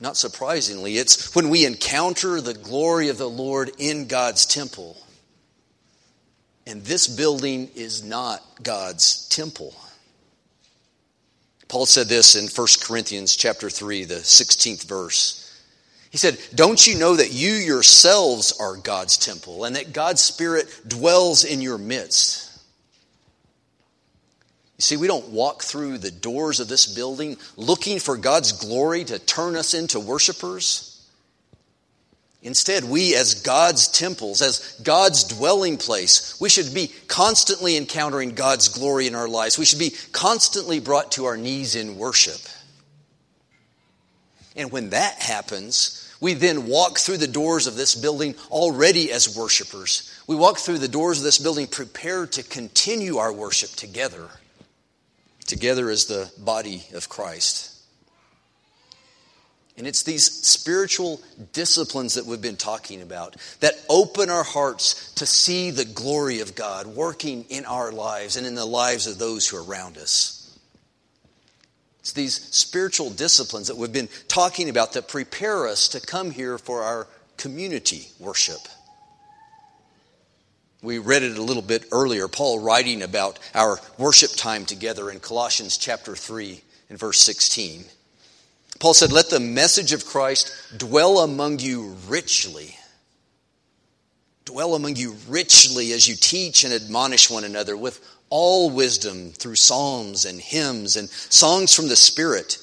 Not 0.00 0.16
surprisingly, 0.16 0.96
it's 0.98 1.34
when 1.34 1.48
we 1.50 1.64
encounter 1.64 2.40
the 2.40 2.54
glory 2.54 3.08
of 3.08 3.18
the 3.18 3.30
Lord 3.30 3.70
in 3.78 4.06
God's 4.06 4.44
temple. 4.44 4.96
And 6.66 6.82
this 6.84 7.06
building 7.06 7.70
is 7.74 8.02
not 8.02 8.42
God's 8.62 9.28
temple. 9.28 9.74
Paul 11.68 11.86
said 11.86 12.08
this 12.08 12.36
in 12.36 12.48
1 12.48 12.66
Corinthians 12.82 13.36
chapter 13.36 13.70
3, 13.70 14.04
the 14.04 14.14
16th 14.16 14.84
verse. 14.84 15.40
He 16.10 16.18
said, 16.18 16.38
Don't 16.54 16.86
you 16.86 16.96
know 16.96 17.16
that 17.16 17.32
you 17.32 17.50
yourselves 17.52 18.52
are 18.60 18.76
God's 18.76 19.18
temple 19.18 19.64
and 19.64 19.74
that 19.76 19.92
God's 19.92 20.22
Spirit 20.22 20.68
dwells 20.86 21.44
in 21.44 21.60
your 21.60 21.78
midst? 21.78 22.43
You 24.76 24.82
see, 24.82 24.96
we 24.96 25.06
don't 25.06 25.28
walk 25.28 25.62
through 25.62 25.98
the 25.98 26.10
doors 26.10 26.58
of 26.58 26.68
this 26.68 26.86
building 26.86 27.36
looking 27.56 28.00
for 28.00 28.16
God's 28.16 28.52
glory 28.52 29.04
to 29.04 29.20
turn 29.20 29.54
us 29.54 29.72
into 29.72 30.00
worshipers. 30.00 30.90
Instead, 32.42 32.84
we, 32.84 33.14
as 33.14 33.40
God's 33.42 33.88
temples, 33.88 34.42
as 34.42 34.78
God's 34.82 35.24
dwelling 35.24 35.78
place, 35.78 36.38
we 36.40 36.50
should 36.50 36.74
be 36.74 36.92
constantly 37.06 37.76
encountering 37.76 38.34
God's 38.34 38.68
glory 38.68 39.06
in 39.06 39.14
our 39.14 39.28
lives. 39.28 39.58
We 39.58 39.64
should 39.64 39.78
be 39.78 39.94
constantly 40.12 40.80
brought 40.80 41.12
to 41.12 41.24
our 41.24 41.38
knees 41.38 41.74
in 41.76 41.96
worship. 41.96 42.40
And 44.56 44.70
when 44.70 44.90
that 44.90 45.22
happens, 45.22 46.14
we 46.20 46.34
then 46.34 46.66
walk 46.66 46.98
through 46.98 47.18
the 47.18 47.26
doors 47.26 47.66
of 47.66 47.76
this 47.76 47.94
building 47.94 48.34
already 48.50 49.10
as 49.10 49.36
worshipers. 49.36 50.20
We 50.26 50.36
walk 50.36 50.58
through 50.58 50.78
the 50.78 50.88
doors 50.88 51.18
of 51.18 51.24
this 51.24 51.38
building 51.38 51.66
prepared 51.66 52.32
to 52.32 52.42
continue 52.42 53.16
our 53.16 53.32
worship 53.32 53.70
together 53.70 54.28
together 55.46 55.90
as 55.90 56.06
the 56.06 56.30
body 56.38 56.84
of 56.94 57.08
Christ. 57.08 57.70
And 59.76 59.86
it's 59.88 60.04
these 60.04 60.24
spiritual 60.24 61.20
disciplines 61.52 62.14
that 62.14 62.26
we've 62.26 62.40
been 62.40 62.56
talking 62.56 63.02
about 63.02 63.36
that 63.58 63.74
open 63.88 64.30
our 64.30 64.44
hearts 64.44 65.12
to 65.14 65.26
see 65.26 65.72
the 65.72 65.84
glory 65.84 66.40
of 66.40 66.54
God 66.54 66.86
working 66.86 67.44
in 67.48 67.64
our 67.64 67.90
lives 67.90 68.36
and 68.36 68.46
in 68.46 68.54
the 68.54 68.64
lives 68.64 69.08
of 69.08 69.18
those 69.18 69.48
who 69.48 69.56
are 69.56 69.64
around 69.64 69.98
us. 69.98 70.56
It's 72.00 72.12
these 72.12 72.34
spiritual 72.34 73.10
disciplines 73.10 73.66
that 73.66 73.76
we've 73.76 73.92
been 73.92 74.10
talking 74.28 74.68
about 74.68 74.92
that 74.92 75.08
prepare 75.08 75.66
us 75.66 75.88
to 75.88 76.00
come 76.00 76.30
here 76.30 76.58
for 76.58 76.82
our 76.82 77.08
community 77.36 78.08
worship. 78.20 78.60
We 80.84 80.98
read 80.98 81.22
it 81.22 81.38
a 81.38 81.42
little 81.42 81.62
bit 81.62 81.86
earlier, 81.92 82.28
Paul 82.28 82.58
writing 82.58 83.00
about 83.00 83.38
our 83.54 83.80
worship 83.96 84.32
time 84.36 84.66
together 84.66 85.10
in 85.10 85.18
Colossians 85.18 85.78
chapter 85.78 86.14
3 86.14 86.60
and 86.90 86.98
verse 86.98 87.20
16. 87.22 87.86
Paul 88.80 88.92
said, 88.92 89.10
Let 89.10 89.30
the 89.30 89.40
message 89.40 89.94
of 89.94 90.04
Christ 90.04 90.52
dwell 90.76 91.20
among 91.20 91.60
you 91.60 91.96
richly. 92.06 92.76
Dwell 94.44 94.74
among 94.74 94.96
you 94.96 95.16
richly 95.26 95.92
as 95.92 96.06
you 96.06 96.16
teach 96.16 96.64
and 96.64 96.74
admonish 96.74 97.30
one 97.30 97.44
another 97.44 97.78
with 97.78 98.06
all 98.28 98.68
wisdom 98.68 99.30
through 99.30 99.54
psalms 99.54 100.26
and 100.26 100.38
hymns 100.38 100.96
and 100.96 101.08
songs 101.08 101.74
from 101.74 101.88
the 101.88 101.96
Spirit, 101.96 102.58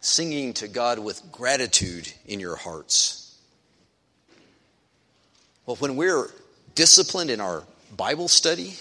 singing 0.00 0.52
to 0.54 0.66
God 0.66 0.98
with 0.98 1.30
gratitude 1.30 2.12
in 2.26 2.40
your 2.40 2.56
hearts. 2.56 3.38
Well, 5.64 5.76
when 5.76 5.94
we're 5.94 6.28
disciplined 6.74 7.30
in 7.30 7.40
our 7.40 7.64
Bible 7.96 8.28
study, 8.28 8.74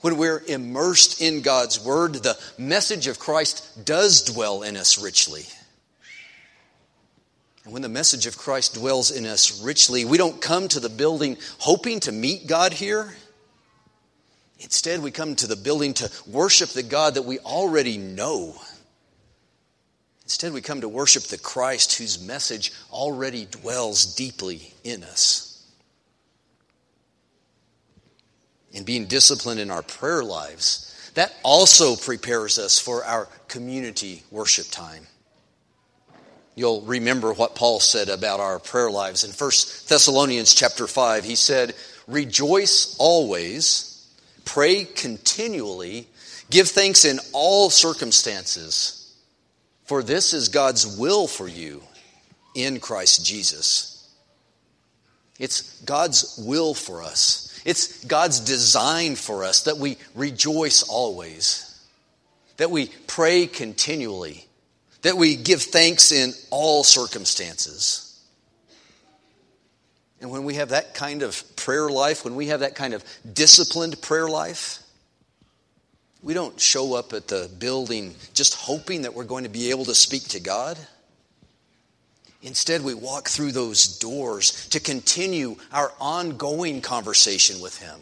when 0.00 0.16
we're 0.16 0.42
immersed 0.46 1.20
in 1.20 1.42
God's 1.42 1.82
Word, 1.84 2.14
the 2.14 2.38
message 2.56 3.06
of 3.06 3.18
Christ 3.18 3.84
does 3.84 4.22
dwell 4.22 4.62
in 4.62 4.76
us 4.76 5.02
richly. 5.02 5.44
And 7.64 7.72
when 7.72 7.82
the 7.82 7.88
message 7.88 8.26
of 8.26 8.38
Christ 8.38 8.74
dwells 8.74 9.10
in 9.10 9.26
us 9.26 9.60
richly, 9.62 10.04
we 10.04 10.18
don't 10.18 10.40
come 10.40 10.68
to 10.68 10.80
the 10.80 10.88
building 10.88 11.36
hoping 11.58 12.00
to 12.00 12.12
meet 12.12 12.46
God 12.46 12.72
here. 12.72 13.14
Instead, 14.60 15.02
we 15.02 15.10
come 15.10 15.36
to 15.36 15.46
the 15.46 15.56
building 15.56 15.94
to 15.94 16.10
worship 16.26 16.70
the 16.70 16.82
God 16.82 17.14
that 17.14 17.22
we 17.22 17.38
already 17.40 17.96
know. 17.96 18.54
Instead, 20.24 20.52
we 20.52 20.60
come 20.60 20.80
to 20.80 20.88
worship 20.88 21.24
the 21.24 21.38
Christ 21.38 21.96
whose 21.96 22.20
message 22.20 22.72
already 22.92 23.46
dwells 23.46 24.14
deeply 24.14 24.72
in 24.84 25.02
us. 25.04 25.47
And 28.74 28.84
being 28.84 29.06
disciplined 29.06 29.60
in 29.60 29.70
our 29.70 29.82
prayer 29.82 30.22
lives, 30.22 31.10
that 31.14 31.34
also 31.42 31.96
prepares 31.96 32.58
us 32.58 32.78
for 32.78 33.04
our 33.04 33.28
community 33.48 34.22
worship 34.30 34.66
time. 34.70 35.06
You'll 36.54 36.82
remember 36.82 37.32
what 37.32 37.54
Paul 37.54 37.80
said 37.80 38.08
about 38.08 38.40
our 38.40 38.58
prayer 38.58 38.90
lives 38.90 39.24
in 39.24 39.30
1 39.30 39.36
Thessalonians 39.88 40.54
chapter 40.54 40.86
5. 40.86 41.24
He 41.24 41.36
said, 41.36 41.74
Rejoice 42.08 42.96
always, 42.98 44.12
pray 44.44 44.84
continually, 44.84 46.08
give 46.50 46.68
thanks 46.68 47.04
in 47.04 47.20
all 47.32 47.70
circumstances, 47.70 49.14
for 49.84 50.02
this 50.02 50.32
is 50.34 50.48
God's 50.48 50.98
will 50.98 51.26
for 51.26 51.46
you 51.46 51.82
in 52.54 52.80
Christ 52.80 53.24
Jesus. 53.24 54.12
It's 55.38 55.80
God's 55.82 56.42
will 56.44 56.74
for 56.74 57.02
us 57.02 57.47
it's 57.68 58.02
God's 58.06 58.40
design 58.40 59.14
for 59.14 59.44
us 59.44 59.64
that 59.64 59.76
we 59.76 59.98
rejoice 60.14 60.82
always, 60.82 61.78
that 62.56 62.70
we 62.70 62.90
pray 63.06 63.46
continually, 63.46 64.46
that 65.02 65.18
we 65.18 65.36
give 65.36 65.60
thanks 65.60 66.10
in 66.10 66.32
all 66.48 66.82
circumstances. 66.82 68.18
And 70.22 70.30
when 70.30 70.44
we 70.44 70.54
have 70.54 70.70
that 70.70 70.94
kind 70.94 71.22
of 71.22 71.44
prayer 71.56 71.90
life, 71.90 72.24
when 72.24 72.36
we 72.36 72.46
have 72.46 72.60
that 72.60 72.74
kind 72.74 72.94
of 72.94 73.04
disciplined 73.30 74.00
prayer 74.00 74.30
life, 74.30 74.82
we 76.22 76.32
don't 76.32 76.58
show 76.58 76.94
up 76.94 77.12
at 77.12 77.28
the 77.28 77.50
building 77.58 78.14
just 78.32 78.54
hoping 78.54 79.02
that 79.02 79.12
we're 79.12 79.24
going 79.24 79.44
to 79.44 79.50
be 79.50 79.68
able 79.68 79.84
to 79.84 79.94
speak 79.94 80.22
to 80.28 80.40
God. 80.40 80.78
Instead, 82.42 82.82
we 82.82 82.94
walk 82.94 83.28
through 83.28 83.52
those 83.52 83.98
doors 83.98 84.68
to 84.68 84.78
continue 84.78 85.56
our 85.72 85.92
ongoing 86.00 86.80
conversation 86.80 87.60
with 87.60 87.78
Him. 87.78 87.98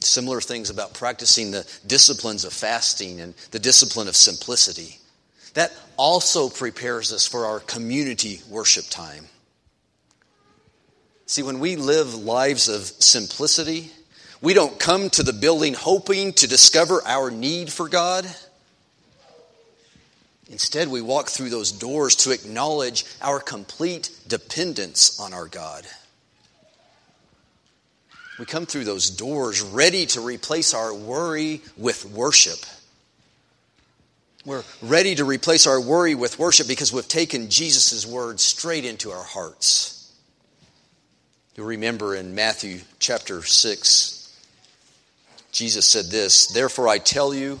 Similar 0.00 0.40
things 0.40 0.70
about 0.70 0.94
practicing 0.94 1.50
the 1.50 1.66
disciplines 1.86 2.44
of 2.44 2.52
fasting 2.52 3.20
and 3.20 3.34
the 3.50 3.58
discipline 3.58 4.06
of 4.06 4.14
simplicity. 4.14 4.98
That 5.54 5.72
also 5.96 6.48
prepares 6.48 7.12
us 7.12 7.26
for 7.26 7.46
our 7.46 7.60
community 7.60 8.40
worship 8.48 8.84
time. 8.90 9.26
See, 11.26 11.42
when 11.42 11.58
we 11.58 11.76
live 11.76 12.14
lives 12.14 12.68
of 12.68 12.82
simplicity, 12.82 13.90
we 14.42 14.52
don't 14.52 14.78
come 14.78 15.08
to 15.10 15.22
the 15.22 15.32
building 15.32 15.72
hoping 15.72 16.34
to 16.34 16.46
discover 16.46 17.00
our 17.06 17.30
need 17.30 17.72
for 17.72 17.88
God. 17.88 18.26
Instead, 20.50 20.88
we 20.88 21.00
walk 21.00 21.28
through 21.28 21.50
those 21.50 21.72
doors 21.72 22.16
to 22.16 22.30
acknowledge 22.30 23.04
our 23.22 23.40
complete 23.40 24.10
dependence 24.28 25.18
on 25.18 25.32
our 25.32 25.46
God. 25.46 25.86
We 28.38 28.44
come 28.44 28.66
through 28.66 28.84
those 28.84 29.10
doors 29.10 29.62
ready 29.62 30.06
to 30.06 30.20
replace 30.20 30.74
our 30.74 30.92
worry 30.92 31.62
with 31.76 32.04
worship. 32.04 32.58
We're 34.44 34.64
ready 34.82 35.14
to 35.14 35.24
replace 35.24 35.66
our 35.66 35.80
worry 35.80 36.14
with 36.14 36.38
worship 36.38 36.68
because 36.68 36.92
we've 36.92 37.08
taken 37.08 37.48
Jesus' 37.48 38.04
words 38.04 38.42
straight 38.42 38.84
into 38.84 39.10
our 39.10 39.22
hearts. 39.22 40.12
You'll 41.56 41.66
remember 41.66 42.14
in 42.14 42.34
Matthew 42.34 42.80
chapter 42.98 43.42
6, 43.42 44.36
Jesus 45.52 45.86
said 45.86 46.06
this 46.06 46.48
Therefore 46.48 46.88
I 46.88 46.98
tell 46.98 47.32
you, 47.32 47.60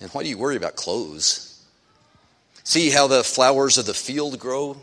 And 0.00 0.10
why 0.10 0.22
do 0.22 0.28
you 0.28 0.38
worry 0.38 0.56
about 0.56 0.76
clothes? 0.76 1.64
See 2.64 2.90
how 2.90 3.06
the 3.06 3.24
flowers 3.24 3.78
of 3.78 3.86
the 3.86 3.94
field 3.94 4.38
grow? 4.38 4.76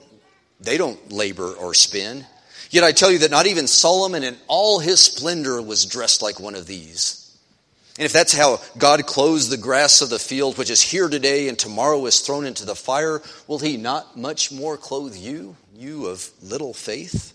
They 0.60 0.78
don't 0.78 1.12
labor 1.12 1.54
or 1.54 1.74
spin. 1.74 2.26
Yet 2.70 2.84
I 2.84 2.92
tell 2.92 3.12
you 3.12 3.20
that 3.20 3.32
not 3.32 3.46
even 3.46 3.68
Solomon 3.68 4.24
in 4.24 4.38
all 4.48 4.80
his 4.80 5.00
splendor 5.00 5.62
was 5.62 5.86
dressed 5.86 6.22
like 6.22 6.40
one 6.40 6.56
of 6.56 6.68
these. 6.68 7.22
And 7.98 8.06
if 8.06 8.12
that's 8.12 8.34
how 8.34 8.60
God 8.78 9.06
clothes 9.06 9.48
the 9.48 9.56
grass 9.56 10.02
of 10.02 10.10
the 10.10 10.20
field, 10.20 10.58
which 10.58 10.70
is 10.70 10.82
here 10.82 11.08
today 11.08 11.48
and 11.48 11.58
tomorrow 11.58 12.06
is 12.08 12.20
thrown 12.20 12.46
into 12.46 12.66
the 12.66 12.76
fire, 12.76 13.22
will 13.48 13.60
he 13.60 13.78
not 13.78 14.18
much 14.18 14.52
more 14.52 14.76
clothe 14.76 15.16
you, 15.16 15.56
you 15.74 16.08
of 16.08 16.30
little 16.42 16.74
faith? 16.74 17.34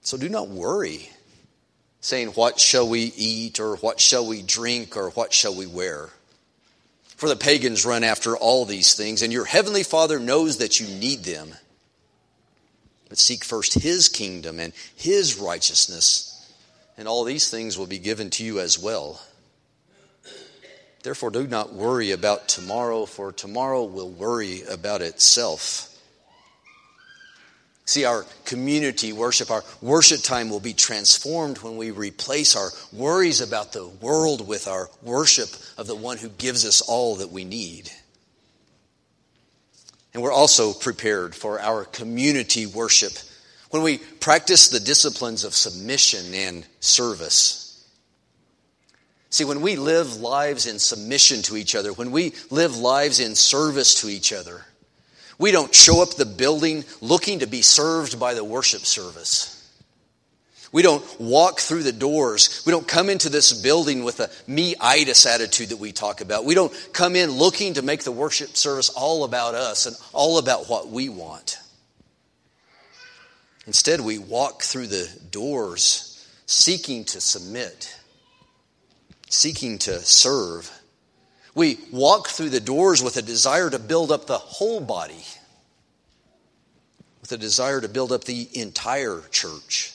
So 0.00 0.16
do 0.16 0.30
not 0.30 0.48
worry, 0.48 1.10
saying, 2.00 2.28
What 2.28 2.58
shall 2.58 2.88
we 2.88 3.12
eat, 3.16 3.60
or 3.60 3.76
what 3.76 4.00
shall 4.00 4.26
we 4.26 4.40
drink, 4.40 4.96
or 4.96 5.10
what 5.10 5.34
shall 5.34 5.54
we 5.54 5.66
wear? 5.66 6.08
For 7.16 7.28
the 7.28 7.36
pagans 7.36 7.86
run 7.86 8.04
after 8.04 8.36
all 8.36 8.64
these 8.64 8.94
things, 8.94 9.22
and 9.22 9.32
your 9.32 9.44
heavenly 9.44 9.84
Father 9.84 10.18
knows 10.18 10.58
that 10.58 10.80
you 10.80 10.88
need 10.88 11.24
them. 11.24 11.54
But 13.08 13.18
seek 13.18 13.44
first 13.44 13.74
his 13.74 14.08
kingdom 14.08 14.58
and 14.58 14.72
his 14.96 15.38
righteousness, 15.38 16.52
and 16.98 17.06
all 17.06 17.24
these 17.24 17.48
things 17.48 17.78
will 17.78 17.86
be 17.86 17.98
given 17.98 18.30
to 18.30 18.44
you 18.44 18.58
as 18.58 18.78
well. 18.78 19.22
Therefore, 21.04 21.30
do 21.30 21.46
not 21.46 21.74
worry 21.74 22.10
about 22.10 22.48
tomorrow, 22.48 23.06
for 23.06 23.30
tomorrow 23.30 23.84
will 23.84 24.10
worry 24.10 24.62
about 24.62 25.02
itself. 25.02 25.93
See, 27.86 28.06
our 28.06 28.24
community 28.46 29.12
worship, 29.12 29.50
our 29.50 29.62
worship 29.82 30.22
time 30.22 30.48
will 30.48 30.60
be 30.60 30.72
transformed 30.72 31.58
when 31.58 31.76
we 31.76 31.90
replace 31.90 32.56
our 32.56 32.70
worries 32.92 33.42
about 33.42 33.72
the 33.72 33.86
world 33.86 34.48
with 34.48 34.66
our 34.68 34.88
worship 35.02 35.50
of 35.76 35.86
the 35.86 35.94
one 35.94 36.16
who 36.16 36.30
gives 36.30 36.64
us 36.64 36.80
all 36.80 37.16
that 37.16 37.30
we 37.30 37.44
need. 37.44 37.90
And 40.14 40.22
we're 40.22 40.32
also 40.32 40.72
prepared 40.72 41.34
for 41.34 41.60
our 41.60 41.84
community 41.84 42.64
worship 42.64 43.12
when 43.70 43.82
we 43.82 43.98
practice 43.98 44.68
the 44.68 44.80
disciplines 44.80 45.44
of 45.44 45.52
submission 45.52 46.32
and 46.32 46.66
service. 46.80 47.64
See, 49.28 49.44
when 49.44 49.60
we 49.60 49.74
live 49.74 50.20
lives 50.20 50.66
in 50.66 50.78
submission 50.78 51.42
to 51.42 51.56
each 51.56 51.74
other, 51.74 51.92
when 51.92 52.12
we 52.12 52.34
live 52.50 52.78
lives 52.78 53.18
in 53.18 53.34
service 53.34 54.00
to 54.02 54.08
each 54.08 54.32
other, 54.32 54.64
we 55.38 55.50
don't 55.50 55.74
show 55.74 56.02
up 56.02 56.14
the 56.14 56.26
building 56.26 56.84
looking 57.00 57.40
to 57.40 57.46
be 57.46 57.62
served 57.62 58.18
by 58.18 58.34
the 58.34 58.44
worship 58.44 58.82
service. 58.82 59.50
We 60.72 60.82
don't 60.82 61.04
walk 61.20 61.60
through 61.60 61.84
the 61.84 61.92
doors. 61.92 62.64
We 62.66 62.72
don't 62.72 62.88
come 62.88 63.08
into 63.08 63.28
this 63.28 63.52
building 63.52 64.02
with 64.02 64.18
a 64.18 64.28
me-itis 64.48 65.24
attitude 65.24 65.68
that 65.68 65.78
we 65.78 65.92
talk 65.92 66.20
about. 66.20 66.44
We 66.44 66.56
don't 66.56 66.72
come 66.92 67.14
in 67.14 67.30
looking 67.30 67.74
to 67.74 67.82
make 67.82 68.02
the 68.02 68.10
worship 68.10 68.56
service 68.56 68.88
all 68.88 69.22
about 69.22 69.54
us 69.54 69.86
and 69.86 69.96
all 70.12 70.38
about 70.38 70.68
what 70.68 70.88
we 70.88 71.08
want. 71.08 71.58
Instead, 73.68 74.00
we 74.00 74.18
walk 74.18 74.62
through 74.62 74.88
the 74.88 75.08
doors 75.30 76.28
seeking 76.46 77.04
to 77.04 77.20
submit, 77.20 77.96
seeking 79.30 79.78
to 79.78 80.00
serve 80.00 80.70
we 81.54 81.78
walk 81.92 82.28
through 82.28 82.50
the 82.50 82.60
doors 82.60 83.02
with 83.02 83.16
a 83.16 83.22
desire 83.22 83.70
to 83.70 83.78
build 83.78 84.10
up 84.10 84.26
the 84.26 84.38
whole 84.38 84.80
body, 84.80 85.24
with 87.20 87.32
a 87.32 87.38
desire 87.38 87.80
to 87.80 87.88
build 87.88 88.12
up 88.12 88.24
the 88.24 88.48
entire 88.58 89.22
church. 89.30 89.92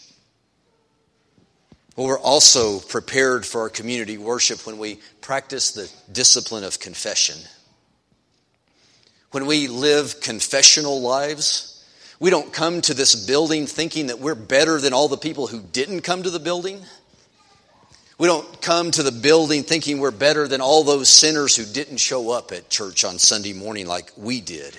We're 1.95 2.19
also 2.19 2.79
prepared 2.79 3.45
for 3.45 3.61
our 3.61 3.69
community 3.69 4.17
worship 4.17 4.65
when 4.65 4.77
we 4.77 4.99
practice 5.19 5.71
the 5.71 5.91
discipline 6.13 6.63
of 6.63 6.79
confession. 6.79 7.35
When 9.31 9.45
we 9.45 9.67
live 9.67 10.21
confessional 10.21 11.01
lives, 11.01 11.85
we 12.19 12.29
don't 12.29 12.53
come 12.53 12.81
to 12.81 12.93
this 12.93 13.27
building 13.27 13.67
thinking 13.67 14.07
that 14.07 14.19
we're 14.19 14.33
better 14.33 14.79
than 14.79 14.93
all 14.93 15.09
the 15.09 15.17
people 15.17 15.47
who 15.47 15.61
didn't 15.61 16.01
come 16.01 16.23
to 16.23 16.29
the 16.29 16.39
building. 16.39 16.81
We 18.19 18.27
don't 18.27 18.61
come 18.61 18.91
to 18.91 19.01
the 19.01 19.13
building 19.13 19.63
thinking 19.63 19.99
we're 19.99 20.11
better 20.11 20.45
than 20.45 20.59
all 20.59 20.83
those 20.83 21.07
sinners 21.07 21.55
who 21.55 21.63
didn't 21.63 21.97
show 21.97 22.31
up 22.31 22.51
at 22.51 22.69
church 22.69 23.05
on 23.05 23.17
Sunday 23.17 23.53
morning 23.53 23.87
like 23.87 24.11
we 24.17 24.41
did. 24.41 24.77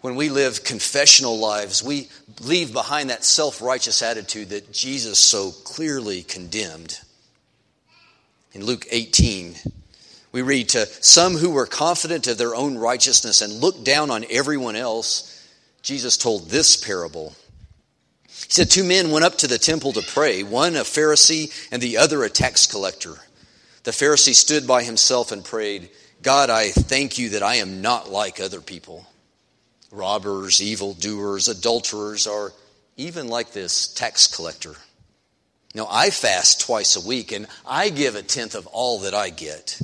When 0.00 0.14
we 0.14 0.28
live 0.28 0.62
confessional 0.62 1.36
lives, 1.36 1.82
we 1.82 2.08
leave 2.40 2.72
behind 2.72 3.10
that 3.10 3.24
self 3.24 3.60
righteous 3.60 4.02
attitude 4.02 4.50
that 4.50 4.72
Jesus 4.72 5.18
so 5.18 5.50
clearly 5.50 6.22
condemned. 6.22 7.00
In 8.52 8.64
Luke 8.64 8.86
18, 8.92 9.56
we 10.30 10.42
read 10.42 10.68
to 10.70 10.86
some 10.86 11.34
who 11.34 11.50
were 11.50 11.66
confident 11.66 12.28
of 12.28 12.38
their 12.38 12.54
own 12.54 12.78
righteousness 12.78 13.40
and 13.40 13.52
looked 13.52 13.82
down 13.82 14.12
on 14.12 14.24
everyone 14.30 14.76
else, 14.76 15.44
Jesus 15.82 16.16
told 16.16 16.50
this 16.50 16.76
parable. 16.76 17.34
He 18.46 18.52
said, 18.52 18.70
Two 18.70 18.84
men 18.84 19.10
went 19.10 19.24
up 19.24 19.38
to 19.38 19.46
the 19.46 19.58
temple 19.58 19.92
to 19.94 20.02
pray, 20.02 20.42
one 20.42 20.76
a 20.76 20.80
Pharisee 20.80 21.52
and 21.72 21.82
the 21.82 21.96
other 21.96 22.24
a 22.24 22.30
tax 22.30 22.66
collector. 22.66 23.14
The 23.84 23.90
Pharisee 23.90 24.34
stood 24.34 24.66
by 24.66 24.82
himself 24.82 25.32
and 25.32 25.44
prayed, 25.44 25.90
God, 26.22 26.50
I 26.50 26.70
thank 26.70 27.18
you 27.18 27.30
that 27.30 27.42
I 27.42 27.56
am 27.56 27.82
not 27.82 28.10
like 28.10 28.40
other 28.40 28.60
people 28.60 29.06
robbers, 29.94 30.60
evildoers, 30.60 31.48
adulterers, 31.48 32.26
or 32.26 32.52
even 32.96 33.28
like 33.28 33.52
this 33.52 33.86
tax 33.86 34.26
collector. 34.26 34.74
Now, 35.74 35.86
I 35.90 36.10
fast 36.10 36.60
twice 36.60 36.96
a 36.96 37.06
week 37.06 37.32
and 37.32 37.46
I 37.66 37.90
give 37.90 38.14
a 38.14 38.22
tenth 38.22 38.54
of 38.54 38.66
all 38.68 39.00
that 39.00 39.14
I 39.14 39.30
get. 39.30 39.80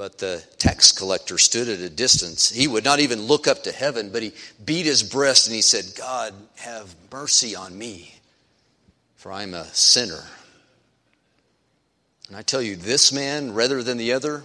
But 0.00 0.16
the 0.16 0.42
tax 0.56 0.92
collector 0.92 1.36
stood 1.36 1.68
at 1.68 1.80
a 1.80 1.90
distance. 1.90 2.48
He 2.48 2.66
would 2.66 2.84
not 2.84 3.00
even 3.00 3.24
look 3.24 3.46
up 3.46 3.64
to 3.64 3.70
heaven, 3.70 4.08
but 4.10 4.22
he 4.22 4.32
beat 4.64 4.86
his 4.86 5.02
breast 5.02 5.46
and 5.46 5.54
he 5.54 5.60
said, 5.60 5.84
God, 5.94 6.32
have 6.56 6.94
mercy 7.12 7.54
on 7.54 7.76
me, 7.76 8.14
for 9.16 9.30
I'm 9.30 9.52
a 9.52 9.66
sinner. 9.66 10.24
And 12.28 12.36
I 12.38 12.40
tell 12.40 12.62
you, 12.62 12.76
this 12.76 13.12
man, 13.12 13.52
rather 13.52 13.82
than 13.82 13.98
the 13.98 14.14
other, 14.14 14.42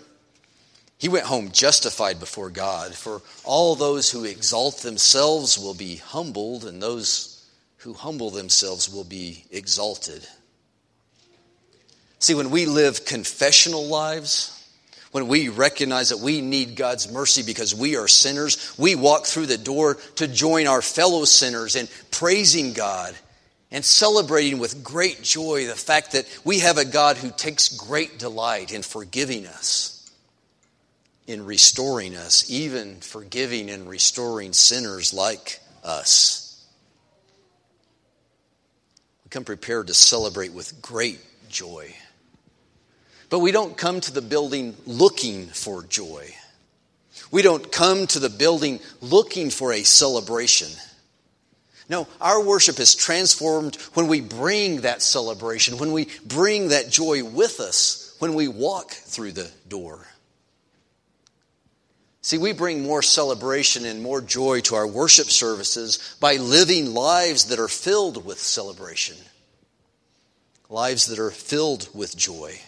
he 0.97 1.07
went 1.07 1.23
home 1.23 1.51
justified 1.51 2.19
before 2.19 2.49
God. 2.49 2.93
For 2.93 3.21
all 3.45 3.75
those 3.75 4.11
who 4.11 4.25
exalt 4.25 4.79
themselves 4.79 5.57
will 5.57 5.73
be 5.73 5.95
humbled, 5.95 6.65
and 6.65 6.83
those 6.83 7.47
who 7.77 7.93
humble 7.93 8.29
themselves 8.29 8.93
will 8.93 9.05
be 9.05 9.45
exalted. 9.51 10.27
See, 12.19 12.33
when 12.33 12.49
we 12.49 12.65
live 12.65 13.05
confessional 13.05 13.85
lives, 13.85 14.51
when 15.15 15.29
we 15.29 15.47
recognize 15.47 16.09
that 16.09 16.19
we 16.19 16.41
need 16.41 16.75
God's 16.75 17.09
mercy 17.09 17.41
because 17.41 17.73
we 17.73 17.95
are 17.95 18.05
sinners, 18.05 18.75
we 18.77 18.95
walk 18.95 19.25
through 19.25 19.45
the 19.45 19.57
door 19.57 19.95
to 20.17 20.27
join 20.27 20.67
our 20.67 20.81
fellow 20.81 21.23
sinners 21.23 21.77
in 21.77 21.87
praising 22.11 22.73
God 22.73 23.15
and 23.71 23.85
celebrating 23.85 24.59
with 24.59 24.83
great 24.83 25.21
joy 25.21 25.67
the 25.67 25.73
fact 25.73 26.11
that 26.11 26.25
we 26.43 26.59
have 26.59 26.77
a 26.77 26.83
God 26.83 27.15
who 27.15 27.31
takes 27.31 27.69
great 27.69 28.19
delight 28.19 28.73
in 28.73 28.81
forgiving 28.81 29.47
us 29.47 30.11
in 31.27 31.45
restoring 31.45 32.17
us, 32.17 32.51
even 32.51 32.97
forgiving 32.97 33.69
and 33.69 33.87
restoring 33.87 34.51
sinners 34.51 35.13
like 35.13 35.61
us. 35.81 36.61
We 39.23 39.29
come 39.29 39.45
prepared 39.45 39.87
to 39.87 39.93
celebrate 39.93 40.51
with 40.51 40.81
great 40.81 41.21
joy. 41.49 41.95
But 43.35 43.39
we 43.39 43.51
don't 43.51 43.75
come 43.75 43.99
to 43.99 44.13
the 44.13 44.21
building 44.21 44.77
looking 44.85 45.47
for 45.47 45.83
joy. 45.83 46.33
We 47.31 47.41
don't 47.41 47.69
come 47.69 48.07
to 48.07 48.19
the 48.19 48.29
building 48.29 48.79
looking 49.01 49.49
for 49.49 49.73
a 49.73 49.83
celebration. 49.83 50.69
No, 51.89 52.07
our 52.21 52.41
worship 52.41 52.79
is 52.79 52.95
transformed 52.95 53.75
when 53.93 54.07
we 54.07 54.21
bring 54.21 54.83
that 54.83 55.01
celebration, 55.01 55.79
when 55.79 55.91
we 55.91 56.07
bring 56.25 56.69
that 56.69 56.89
joy 56.89 57.25
with 57.25 57.59
us, 57.59 58.15
when 58.19 58.35
we 58.35 58.47
walk 58.47 58.91
through 58.91 59.33
the 59.33 59.51
door. 59.67 60.07
See, 62.21 62.37
we 62.37 62.53
bring 62.53 62.83
more 62.83 63.01
celebration 63.01 63.83
and 63.83 64.01
more 64.01 64.21
joy 64.21 64.61
to 64.61 64.75
our 64.75 64.87
worship 64.87 65.27
services 65.27 66.15
by 66.21 66.37
living 66.37 66.93
lives 66.93 67.47
that 67.47 67.59
are 67.59 67.67
filled 67.67 68.25
with 68.25 68.39
celebration, 68.39 69.17
lives 70.69 71.07
that 71.07 71.19
are 71.19 71.31
filled 71.31 71.89
with 71.93 72.15
joy. 72.15 72.61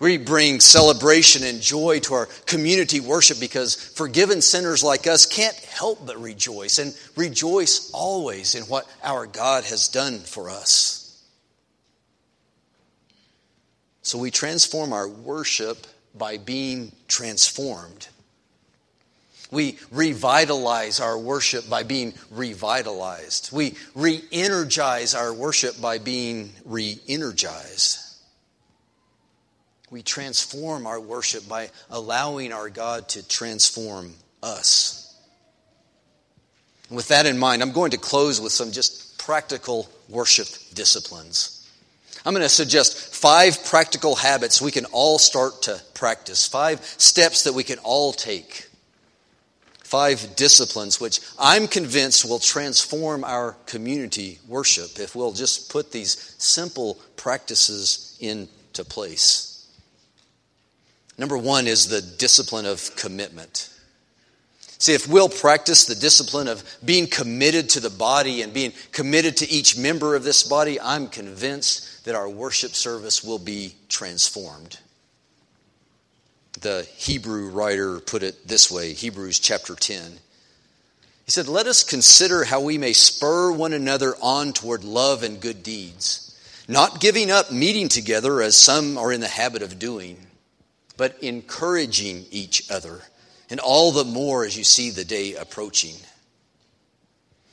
We 0.00 0.16
bring 0.16 0.60
celebration 0.60 1.44
and 1.44 1.60
joy 1.60 2.00
to 2.00 2.14
our 2.14 2.26
community 2.46 3.00
worship 3.00 3.38
because 3.38 3.74
forgiven 3.74 4.40
sinners 4.40 4.82
like 4.82 5.06
us 5.06 5.26
can't 5.26 5.54
help 5.56 6.06
but 6.06 6.18
rejoice 6.18 6.78
and 6.78 6.96
rejoice 7.16 7.90
always 7.92 8.54
in 8.54 8.62
what 8.64 8.86
our 9.04 9.26
God 9.26 9.64
has 9.64 9.88
done 9.88 10.18
for 10.18 10.48
us. 10.48 11.22
So 14.00 14.18
we 14.18 14.30
transform 14.30 14.94
our 14.94 15.06
worship 15.06 15.86
by 16.14 16.38
being 16.38 16.92
transformed. 17.06 18.08
We 19.50 19.78
revitalize 19.90 20.98
our 20.98 21.18
worship 21.18 21.68
by 21.68 21.82
being 21.82 22.14
revitalized. 22.30 23.52
We 23.52 23.74
re 23.94 24.22
energize 24.32 25.14
our 25.14 25.34
worship 25.34 25.78
by 25.78 25.98
being 25.98 26.52
re 26.64 26.98
energized. 27.06 28.09
We 29.90 30.02
transform 30.02 30.86
our 30.86 31.00
worship 31.00 31.48
by 31.48 31.70
allowing 31.90 32.52
our 32.52 32.70
God 32.70 33.08
to 33.10 33.26
transform 33.26 34.14
us. 34.42 35.00
And 36.88 36.96
with 36.96 37.08
that 37.08 37.26
in 37.26 37.38
mind, 37.38 37.62
I'm 37.62 37.72
going 37.72 37.90
to 37.92 37.98
close 37.98 38.40
with 38.40 38.52
some 38.52 38.70
just 38.70 39.18
practical 39.18 39.88
worship 40.08 40.48
disciplines. 40.74 41.56
I'm 42.24 42.34
going 42.34 42.42
to 42.42 42.48
suggest 42.48 43.14
five 43.14 43.64
practical 43.64 44.14
habits 44.14 44.60
we 44.60 44.70
can 44.70 44.84
all 44.86 45.18
start 45.18 45.62
to 45.62 45.80
practice, 45.94 46.46
five 46.46 46.80
steps 46.84 47.44
that 47.44 47.54
we 47.54 47.64
can 47.64 47.78
all 47.78 48.12
take, 48.12 48.68
five 49.82 50.36
disciplines 50.36 51.00
which 51.00 51.20
I'm 51.38 51.66
convinced 51.66 52.28
will 52.28 52.38
transform 52.38 53.24
our 53.24 53.56
community 53.66 54.38
worship 54.46 54.98
if 54.98 55.16
we'll 55.16 55.32
just 55.32 55.70
put 55.70 55.92
these 55.92 56.34
simple 56.38 56.98
practices 57.16 58.16
into 58.20 58.84
place. 58.84 59.49
Number 61.20 61.36
one 61.36 61.66
is 61.66 61.86
the 61.86 62.00
discipline 62.00 62.64
of 62.64 62.96
commitment. 62.96 63.68
See, 64.78 64.94
if 64.94 65.06
we'll 65.06 65.28
practice 65.28 65.84
the 65.84 65.94
discipline 65.94 66.48
of 66.48 66.64
being 66.82 67.06
committed 67.06 67.68
to 67.70 67.80
the 67.80 67.90
body 67.90 68.40
and 68.40 68.54
being 68.54 68.72
committed 68.90 69.36
to 69.36 69.50
each 69.50 69.76
member 69.76 70.14
of 70.14 70.24
this 70.24 70.42
body, 70.42 70.80
I'm 70.80 71.08
convinced 71.08 72.06
that 72.06 72.14
our 72.14 72.26
worship 72.26 72.70
service 72.70 73.22
will 73.22 73.38
be 73.38 73.74
transformed. 73.90 74.78
The 76.58 76.88
Hebrew 76.96 77.50
writer 77.50 78.00
put 78.00 78.22
it 78.22 78.48
this 78.48 78.70
way 78.70 78.94
Hebrews 78.94 79.40
chapter 79.40 79.74
10. 79.74 80.12
He 81.26 81.30
said, 81.30 81.48
Let 81.48 81.66
us 81.66 81.84
consider 81.84 82.44
how 82.44 82.62
we 82.62 82.78
may 82.78 82.94
spur 82.94 83.52
one 83.52 83.74
another 83.74 84.14
on 84.22 84.54
toward 84.54 84.84
love 84.84 85.22
and 85.22 85.38
good 85.38 85.62
deeds, 85.62 86.34
not 86.66 86.98
giving 86.98 87.30
up 87.30 87.52
meeting 87.52 87.90
together 87.90 88.40
as 88.40 88.56
some 88.56 88.96
are 88.96 89.12
in 89.12 89.20
the 89.20 89.28
habit 89.28 89.60
of 89.60 89.78
doing, 89.78 90.26
but 91.00 91.22
encouraging 91.22 92.26
each 92.30 92.70
other 92.70 93.00
and 93.48 93.58
all 93.58 93.90
the 93.90 94.04
more 94.04 94.44
as 94.44 94.54
you 94.54 94.62
see 94.62 94.90
the 94.90 95.02
day 95.02 95.34
approaching. 95.34 95.94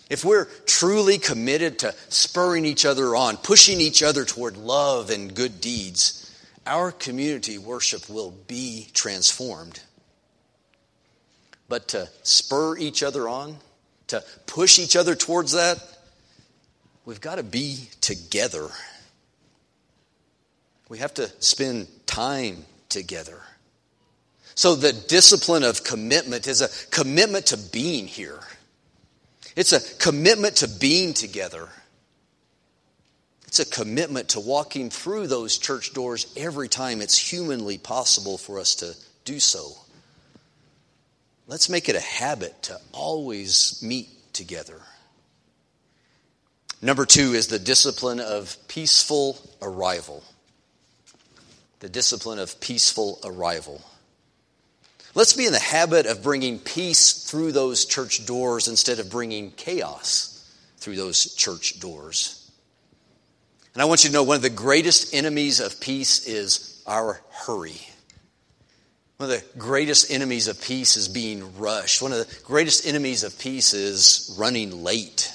If 0.10 0.26
we're 0.26 0.50
truly 0.66 1.18
committed 1.18 1.80
to 1.80 1.96
spurring 2.10 2.66
each 2.66 2.86
other 2.86 3.16
on, 3.16 3.38
pushing 3.38 3.80
each 3.80 4.04
other 4.04 4.26
toward 4.26 4.58
love 4.58 5.10
and 5.12 5.34
good 5.34 5.62
deeds, 5.62 6.30
our 6.66 6.92
community 6.92 7.58
worship 7.58 8.10
will 8.10 8.32
be 8.32 8.90
transformed. 8.94 9.80
But 11.70 11.88
to 11.90 12.10
spur 12.24 12.78
each 12.78 13.02
other 13.02 13.30
on, 13.30 13.60
to 14.08 14.26
push 14.46 14.78
each 14.78 14.98
other 14.98 15.16
towards 15.16 15.54
that, 15.54 15.82
we've 17.06 17.22
got 17.22 17.36
to 17.36 17.44
be 17.44 17.88
together. 18.02 18.68
We 20.90 20.98
have 20.98 21.14
to 21.14 21.32
spend 21.40 21.88
time 22.06 22.66
together. 22.98 23.40
So 24.56 24.74
the 24.74 24.92
discipline 24.92 25.64
of 25.64 25.84
commitment 25.84 26.48
is 26.48 26.62
a 26.62 26.70
commitment 26.90 27.48
to 27.48 27.58
being 27.58 28.08
here. 28.08 28.40
It's 29.56 29.72
a 29.72 29.98
commitment 30.00 30.58
to 30.58 30.68
being 30.68 31.14
together. 31.14 31.70
It's 33.46 33.60
a 33.60 33.66
commitment 33.66 34.30
to 34.30 34.40
walking 34.40 34.90
through 34.90 35.28
those 35.28 35.60
church 35.60 35.94
doors 35.94 36.34
every 36.36 36.68
time 36.70 37.02
it's 37.02 37.18
humanly 37.18 37.78
possible 37.78 38.40
for 38.40 38.60
us 38.60 38.76
to 38.78 38.96
do 39.26 39.40
so. 39.40 39.74
Let's 41.46 41.70
make 41.70 41.88
it 41.88 41.96
a 41.96 42.02
habit 42.02 42.64
to 42.64 42.80
always 42.94 43.80
meet 43.84 44.10
together. 44.34 44.82
Number 46.82 47.06
two 47.06 47.34
is 47.34 47.48
the 47.48 47.60
discipline 47.60 48.20
of 48.20 48.58
peaceful 48.68 49.38
arrival. 49.62 50.24
The 51.88 51.94
discipline 51.94 52.38
of 52.38 52.60
peaceful 52.60 53.18
arrival. 53.24 53.82
Let's 55.16 55.32
be 55.32 55.46
in 55.46 55.54
the 55.54 55.58
habit 55.60 56.06
of 56.06 56.22
bringing 56.22 56.60
peace 56.60 57.24
through 57.24 57.54
those 57.54 57.86
church 57.86 58.26
doors 58.26 58.68
instead 58.68 59.00
of 59.00 59.10
bringing 59.10 59.52
chaos 59.52 60.54
through 60.80 60.98
those 60.98 61.34
church 61.36 61.80
doors. 61.80 62.52
And 63.74 63.82
I 63.82 63.86
want 63.86 64.04
you 64.04 64.10
to 64.10 64.14
know 64.14 64.24
one 64.24 64.36
of 64.36 64.42
the 64.42 64.50
greatest 64.50 65.14
enemies 65.14 65.62
of 65.62 65.80
peace 65.80 66.28
is 66.28 66.84
our 66.86 67.22
hurry. 67.32 67.80
One 69.16 69.32
of 69.32 69.40
the 69.40 69.58
greatest 69.58 70.12
enemies 70.12 70.50
of 70.50 70.62
peace 70.62 70.98
is 70.98 71.08
being 71.08 71.58
rushed. 71.58 72.02
One 72.02 72.12
of 72.12 72.18
the 72.18 72.40
greatest 72.44 72.86
enemies 72.86 73.24
of 73.24 73.40
peace 73.40 73.74
is 73.74 74.36
running 74.38 74.84
late. 74.84 75.32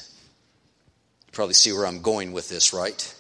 You 1.29 1.33
probably 1.33 1.55
see 1.55 1.73
where 1.73 1.87
I'm 1.87 2.03
going 2.03 2.33
with 2.33 2.51
this, 2.51 2.75
right? 2.75 3.15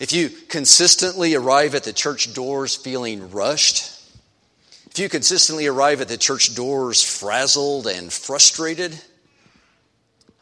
If 0.00 0.12
you 0.12 0.28
consistently 0.28 1.34
arrive 1.34 1.74
at 1.74 1.84
the 1.84 1.92
church 1.92 2.34
doors 2.34 2.74
feeling 2.74 3.30
rushed, 3.30 3.90
if 4.90 4.98
you 4.98 5.08
consistently 5.08 5.66
arrive 5.66 6.00
at 6.00 6.08
the 6.08 6.16
church 6.16 6.54
doors 6.54 7.02
frazzled 7.02 7.86
and 7.86 8.12
frustrated, 8.12 8.98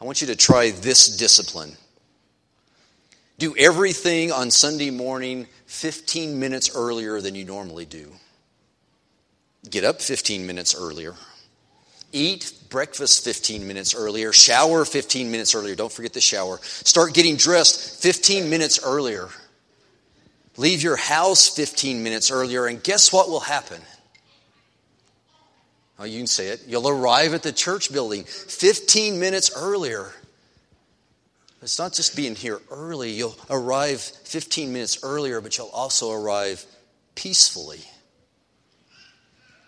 I 0.01 0.05
want 0.05 0.21
you 0.21 0.27
to 0.27 0.35
try 0.35 0.71
this 0.71 1.15
discipline. 1.17 1.73
Do 3.37 3.55
everything 3.57 4.31
on 4.31 4.51
Sunday 4.51 4.91
morning 4.91 5.47
15 5.65 6.39
minutes 6.39 6.75
earlier 6.75 7.19
than 7.19 7.35
you 7.35 7.45
normally 7.45 7.85
do. 7.85 8.11
Get 9.69 9.83
up 9.83 10.01
15 10.01 10.45
minutes 10.45 10.75
earlier. 10.75 11.15
Eat 12.11 12.53
breakfast 12.69 13.23
15 13.23 13.67
minutes 13.67 13.95
earlier. 13.95 14.31
Shower 14.31 14.85
15 14.85 15.31
minutes 15.31 15.55
earlier. 15.55 15.73
Don't 15.73 15.91
forget 15.91 16.13
the 16.13 16.21
shower. 16.21 16.59
Start 16.61 17.13
getting 17.13 17.37
dressed 17.37 18.03
15 18.03 18.49
minutes 18.49 18.79
earlier. 18.83 19.29
Leave 20.57 20.83
your 20.83 20.95
house 20.95 21.49
15 21.49 22.03
minutes 22.03 22.29
earlier, 22.29 22.67
and 22.67 22.83
guess 22.83 23.11
what 23.11 23.29
will 23.29 23.39
happen? 23.39 23.81
Oh, 25.97 26.03
you 26.03 26.17
can 26.19 26.27
say 26.27 26.47
it. 26.47 26.63
You'll 26.67 26.87
arrive 26.87 27.33
at 27.33 27.43
the 27.43 27.51
church 27.51 27.91
building 27.91 28.23
15 28.23 29.19
minutes 29.19 29.51
earlier. 29.55 30.11
It's 31.61 31.79
not 31.79 31.93
just 31.93 32.15
being 32.15 32.35
here 32.35 32.59
early. 32.69 33.11
You'll 33.11 33.37
arrive 33.49 34.01
15 34.01 34.73
minutes 34.73 34.99
earlier, 35.01 35.39
but 35.39 35.57
you'll 35.57 35.69
also 35.69 36.11
arrive 36.11 36.65
peacefully. 37.15 37.79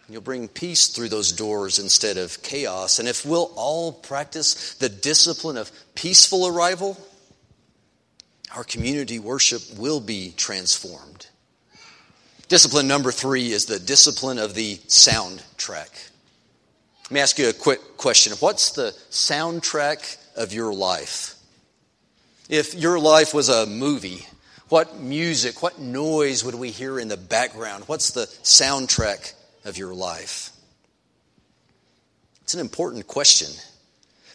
You'll 0.10 0.22
bring 0.22 0.48
peace 0.48 0.88
through 0.88 1.10
those 1.10 1.32
doors 1.32 1.80
instead 1.80 2.18
of 2.18 2.44
chaos. 2.44 3.00
And 3.00 3.08
if 3.08 3.26
we'll 3.26 3.52
all 3.56 3.92
practice 3.92 4.76
the 4.76 4.90
discipline 4.90 5.58
of 5.58 5.72
peaceful 5.96 6.46
arrival, 6.46 6.98
our 8.56 8.64
community 8.64 9.20
worship 9.20 9.62
will 9.78 10.00
be 10.00 10.34
transformed. 10.38 11.28
Discipline 12.48 12.88
number 12.88 13.12
three 13.12 13.52
is 13.52 13.66
the 13.66 13.80
discipline 13.80 14.38
of 14.38 14.54
the 14.54 14.78
soundtrack. 14.88 16.10
Let 17.04 17.12
me 17.12 17.20
ask 17.20 17.38
you 17.38 17.50
a 17.50 17.54
quick 17.54 17.98
question. 17.98 18.34
What's 18.40 18.72
the 18.72 18.96
soundtrack 19.10 20.18
of 20.36 20.54
your 20.54 20.74
life? 20.74 21.36
If 22.50 22.76
your 22.76 23.00
life 23.00 23.34
was 23.34 23.50
a 23.50 23.66
movie, 23.66 24.26
what 24.70 25.00
music, 25.00 25.62
what 25.62 25.80
noise 25.80 26.44
would 26.44 26.56
we 26.56 26.72
hear 26.72 27.00
in 27.00 27.08
the 27.08 27.18
background? 27.18 27.84
What's 27.88 28.12
the 28.12 28.26
soundtrack 28.44 29.34
of 29.66 29.78
your 29.78 29.94
life? 29.94 30.52
It's 32.44 32.54
an 32.54 32.60
important 32.60 33.08
question 33.08 33.50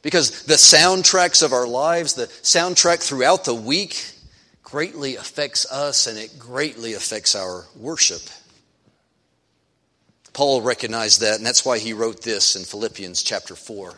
because 0.03 0.45
the 0.45 0.55
soundtracks 0.55 1.43
of 1.43 1.53
our 1.53 1.67
lives, 1.67 2.15
the 2.15 2.27
soundtrack 2.27 3.03
throughout 3.03 3.45
the 3.45 3.55
week, 3.55 4.05
greatly 4.63 5.17
affects 5.17 5.71
us 5.71 6.07
and 6.07 6.17
it 6.19 6.39
greatly 6.39 6.95
affects 6.95 7.35
our 7.35 7.67
worship. 7.77 8.23
Paul 10.33 10.63
recognized 10.63 11.21
that, 11.23 11.37
and 11.37 11.47
that's 11.47 11.65
why 11.65 11.79
he 11.79 11.93
wrote 11.93 12.23
this 12.23 12.55
in 12.55 12.63
Philippians 12.63 13.23
chapter 13.23 13.57
4. 13.57 13.91
He 13.91 13.97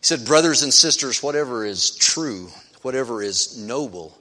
said, 0.00 0.24
Brothers 0.24 0.64
and 0.64 0.74
sisters, 0.74 1.22
whatever 1.22 1.64
is 1.64 1.94
true, 1.96 2.48
whatever 2.82 3.22
is 3.22 3.56
noble, 3.56 4.18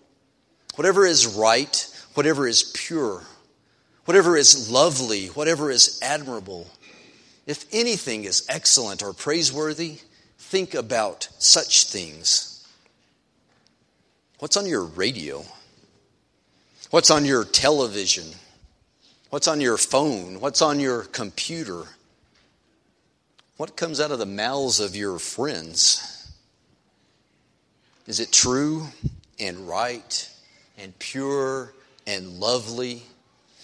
whatever 0.76 1.06
is 1.06 1.26
right, 1.26 1.88
whatever 2.14 2.48
is 2.48 2.72
pure, 2.76 3.24
whatever 4.06 4.38
is 4.38 4.70
lovely, 4.70 5.28
whatever 5.28 5.72
is 5.72 6.00
admirable, 6.04 6.68
if 7.48 7.66
anything 7.74 8.26
is 8.26 8.46
excellent 8.48 9.02
or 9.02 9.14
praiseworthy, 9.14 9.98
think 10.52 10.74
about 10.74 11.30
such 11.40 11.86
things. 11.86 12.68
What's 14.40 14.58
on 14.58 14.66
your 14.66 14.84
radio? 14.84 15.46
What's 16.90 17.10
on 17.10 17.24
your 17.24 17.46
television? 17.46 18.26
What's 19.30 19.48
on 19.48 19.62
your 19.62 19.78
phone? 19.78 20.42
What's 20.42 20.62
on 20.62 20.82
your 20.82 21.04
computer? 21.04 21.84
What 23.56 23.78
comes 23.78 24.02
out 24.02 24.12
of 24.12 24.20
the 24.20 24.26
mouths 24.26 24.82
of 24.82 24.94
your 24.94 25.20
friends? 25.20 26.30
Is 28.06 28.20
it 28.20 28.34
true 28.34 28.88
and 29.40 29.70
right 29.70 30.30
and 30.78 31.00
pure 31.00 31.72
and 32.06 32.42
lovely? 32.42 33.04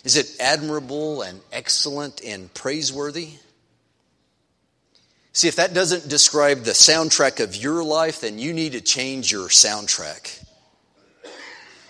Is 0.05 0.15
it 0.15 0.37
admirable 0.39 1.21
and 1.21 1.41
excellent 1.51 2.23
and 2.23 2.53
praiseworthy? 2.53 3.31
See, 5.37 5.47
if 5.47 5.57
that 5.57 5.75
doesn't 5.75 6.09
describe 6.09 6.63
the 6.63 6.71
soundtrack 6.71 7.39
of 7.43 7.55
your 7.55 7.83
life, 7.83 8.21
then 8.21 8.39
you 8.39 8.53
need 8.53 8.71
to 8.71 8.81
change 8.81 9.31
your 9.31 9.49
soundtrack. 9.49 10.43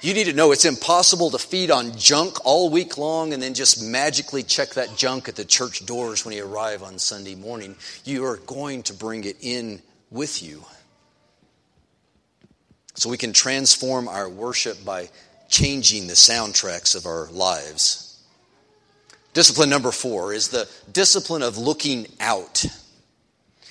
You 0.02 0.14
need 0.14 0.26
to 0.26 0.34
know 0.34 0.52
it's 0.52 0.66
impossible 0.66 1.32
to 1.32 1.38
feed 1.38 1.72
on 1.72 1.98
junk 1.98 2.46
all 2.46 2.70
week 2.70 2.98
long 2.98 3.32
and 3.32 3.42
then 3.42 3.54
just 3.54 3.82
magically 3.82 4.44
check 4.44 4.74
that 4.74 4.98
junk 4.98 5.30
at 5.30 5.38
the 5.38 5.46
church 5.46 5.86
doors 5.86 6.26
when 6.26 6.36
you 6.36 6.46
arrive 6.46 6.84
on 6.84 7.00
Sunday 7.00 7.36
morning. 7.36 7.78
You 8.04 8.26
are 8.26 8.36
going 8.36 8.84
to 8.84 8.94
bring 8.94 9.24
it 9.24 9.38
in 9.40 9.82
with 10.12 10.44
you. 10.44 10.66
So 12.96 13.10
we 13.10 13.18
can 13.18 13.32
transform 13.32 14.10
our 14.10 14.28
worship 14.28 14.84
by 14.84 15.08
changing 15.48 16.08
the 16.08 16.16
soundtracks 16.16 16.98
of 16.98 17.06
our 17.06 17.28
lives. 17.32 18.22
Discipline 19.34 19.70
number 19.70 19.94
four 19.94 20.34
is 20.34 20.50
the 20.50 20.70
discipline 20.92 21.44
of 21.44 21.58
looking 21.58 22.08
out. 22.20 22.66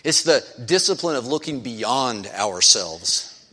It's 0.06 0.22
the 0.22 0.46
discipline 0.64 1.16
of 1.16 1.26
looking 1.26 1.62
beyond 1.62 2.28
ourselves. 2.28 3.44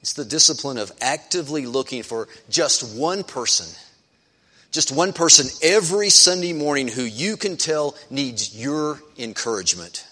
It's 0.00 0.14
the 0.14 0.24
discipline 0.24 0.76
of 0.76 0.90
actively 1.00 1.66
looking 1.66 2.02
for 2.02 2.26
just 2.50 2.98
one 2.98 3.22
person, 3.22 3.72
just 4.72 4.90
one 4.90 5.12
person 5.12 5.46
every 5.62 6.10
Sunday 6.10 6.52
morning 6.52 6.88
who 6.88 7.02
you 7.02 7.36
can 7.36 7.56
tell 7.56 7.94
needs 8.10 8.60
your 8.60 9.00
encouragement. 9.16 10.04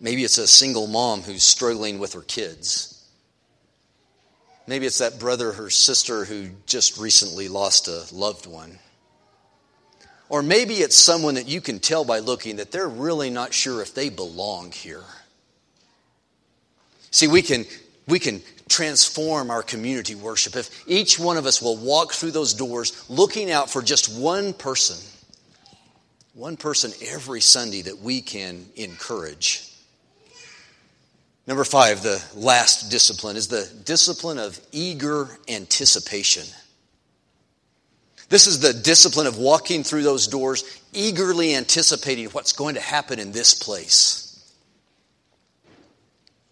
Maybe 0.00 0.24
it's 0.24 0.38
a 0.38 0.48
single 0.48 0.88
mom 0.88 1.22
who's 1.22 1.44
struggling 1.44 2.00
with 2.00 2.14
her 2.14 2.22
kids. 2.22 3.00
Maybe 4.66 4.86
it's 4.86 4.98
that 4.98 5.20
brother 5.20 5.52
or 5.56 5.70
sister 5.70 6.24
who 6.24 6.48
just 6.66 6.98
recently 6.98 7.46
lost 7.46 7.86
a 7.86 8.12
loved 8.12 8.46
one. 8.46 8.80
Or 10.28 10.42
maybe 10.42 10.74
it's 10.74 10.96
someone 10.96 11.34
that 11.34 11.48
you 11.48 11.60
can 11.60 11.78
tell 11.78 12.04
by 12.04 12.18
looking 12.18 12.56
that 12.56 12.70
they're 12.70 12.88
really 12.88 13.30
not 13.30 13.54
sure 13.54 13.80
if 13.80 13.94
they 13.94 14.10
belong 14.10 14.72
here. 14.72 15.04
See, 17.10 17.28
we 17.28 17.40
can, 17.40 17.64
we 18.06 18.18
can 18.18 18.42
transform 18.68 19.50
our 19.50 19.62
community 19.62 20.14
worship 20.14 20.54
if 20.54 20.84
each 20.86 21.18
one 21.18 21.38
of 21.38 21.46
us 21.46 21.62
will 21.62 21.76
walk 21.76 22.12
through 22.12 22.32
those 22.32 22.52
doors 22.52 23.08
looking 23.08 23.50
out 23.50 23.70
for 23.70 23.80
just 23.80 24.20
one 24.20 24.52
person, 24.52 24.96
one 26.34 26.56
person 26.56 26.92
every 27.10 27.40
Sunday 27.40 27.82
that 27.82 27.98
we 27.98 28.20
can 28.20 28.66
encourage. 28.76 29.64
Number 31.46 31.64
five, 31.64 32.02
the 32.02 32.22
last 32.34 32.90
discipline, 32.90 33.36
is 33.36 33.48
the 33.48 33.66
discipline 33.86 34.38
of 34.38 34.60
eager 34.70 35.30
anticipation. 35.48 36.44
This 38.28 38.46
is 38.46 38.60
the 38.60 38.74
discipline 38.74 39.26
of 39.26 39.38
walking 39.38 39.84
through 39.84 40.02
those 40.02 40.26
doors, 40.26 40.64
eagerly 40.92 41.54
anticipating 41.54 42.26
what's 42.28 42.52
going 42.52 42.74
to 42.74 42.80
happen 42.80 43.18
in 43.18 43.32
this 43.32 43.54
place. 43.54 44.24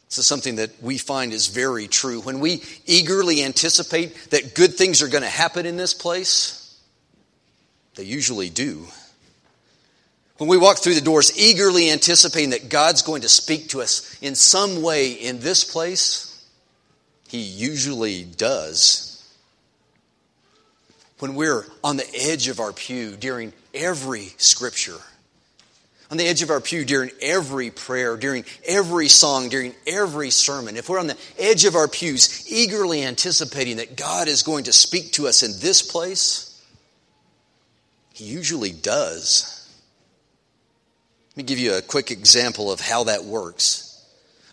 This 0.09 0.19
is 0.19 0.27
something 0.27 0.57
that 0.57 0.83
we 0.83 0.97
find 0.97 1.33
is 1.33 1.49
very 1.49 1.89
true. 1.89 2.21
When 2.21 2.41
we 2.41 2.63
eagerly 2.87 3.43
anticipate 3.45 4.31
that 4.31 4.55
good 4.55 4.75
things 4.75 5.03
are 5.03 5.09
going 5.09 5.25
to 5.25 5.29
happen 5.29 5.67
in 5.67 5.77
this 5.77 5.93
place, 5.93 6.81
they 7.97 8.05
usually 8.05 8.49
do. 8.49 8.87
When 10.39 10.49
we 10.49 10.59
walk 10.59 10.79
through 10.79 10.95
the 10.95 11.01
doors 11.01 11.37
eagerly 11.39 11.91
anticipating 11.91 12.51
that 12.51 12.69
God's 12.69 13.03
going 13.03 13.23
to 13.23 13.29
speak 13.29 13.69
to 13.71 13.83
us 13.83 14.17
in 14.23 14.35
some 14.35 14.81
way 14.81 15.13
in 15.13 15.41
this 15.41 15.65
place, 15.65 16.47
He 17.29 17.41
usually 17.41 18.25
does. 18.25 19.06
When 21.19 21.35
we're 21.35 21.67
on 21.83 21.97
the 21.97 22.09
edge 22.15 22.49
of 22.49 22.61
our 22.61 22.73
pew 22.73 23.17
during 23.17 23.53
every 23.73 24.33
scripture, 24.37 24.99
on 26.11 26.19
the 26.19 26.27
edge 26.27 26.43
of 26.43 26.51
our 26.51 26.61
pew 26.61 26.85
during 26.85 27.11
every 27.21 27.71
prayer, 27.71 28.17
during 28.17 28.45
every 28.65 29.09
song, 29.09 29.49
during 29.49 29.75
every 29.87 30.31
sermon, 30.31 30.77
if 30.77 30.89
we're 30.89 31.01
on 31.01 31.09
the 31.09 31.17
edge 31.39 31.65
of 31.65 31.75
our 31.75 31.89
pews 31.89 32.51
eagerly 32.51 33.03
anticipating 33.03 33.79
that 33.79 33.97
God 33.97 34.29
is 34.29 34.43
going 34.43 34.65
to 34.65 34.73
speak 34.73 35.13
to 35.13 35.27
us 35.27 35.43
in 35.43 35.53
this 35.61 35.83
place, 35.83 36.63
He 38.13 38.25
usually 38.25 38.73
does. 38.73 39.53
Let 41.31 41.39
me 41.39 41.43
give 41.43 41.59
you 41.59 41.75
a 41.75 41.83
quick 41.83 42.11
example 42.11 42.71
of 42.71 42.81
how 42.81 43.05
that 43.05 43.25
works. 43.25 43.87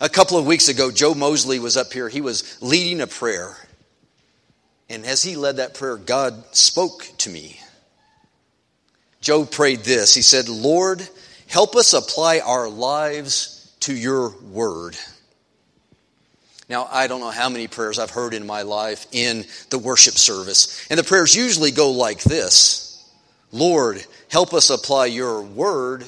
A 0.01 0.09
couple 0.09 0.37
of 0.37 0.45
weeks 0.45 0.67
ago, 0.67 0.91
Joe 0.91 1.13
Mosley 1.13 1.59
was 1.59 1.77
up 1.77 1.93
here. 1.93 2.09
He 2.09 2.19
was 2.19 2.57
leading 2.61 2.99
a 2.99 3.07
prayer. 3.07 3.55
And 4.93 5.07
as 5.07 5.23
he 5.23 5.35
led 5.35 5.55
that 5.55 5.73
prayer, 5.73 5.97
God 5.97 6.55
spoke 6.55 7.09
to 7.17 7.29
me. 7.31 7.59
Joe 9.21 9.43
prayed 9.43 9.79
this 9.79 10.13
He 10.13 10.21
said, 10.21 10.47
Lord, 10.47 11.07
help 11.47 11.75
us 11.75 11.93
apply 11.93 12.39
our 12.39 12.69
lives 12.69 13.75
to 13.81 13.95
your 13.95 14.29
word. 14.51 14.95
Now, 16.69 16.87
I 16.91 17.07
don't 17.07 17.21
know 17.21 17.31
how 17.31 17.49
many 17.49 17.67
prayers 17.67 17.97
I've 17.97 18.11
heard 18.11 18.35
in 18.35 18.45
my 18.45 18.61
life 18.61 19.07
in 19.11 19.45
the 19.71 19.79
worship 19.79 20.13
service. 20.13 20.87
And 20.91 20.99
the 20.99 21.03
prayers 21.03 21.35
usually 21.35 21.71
go 21.71 21.91
like 21.91 22.21
this 22.21 23.11
Lord, 23.51 24.05
help 24.29 24.53
us 24.53 24.69
apply 24.69 25.07
your 25.07 25.41
word 25.41 26.05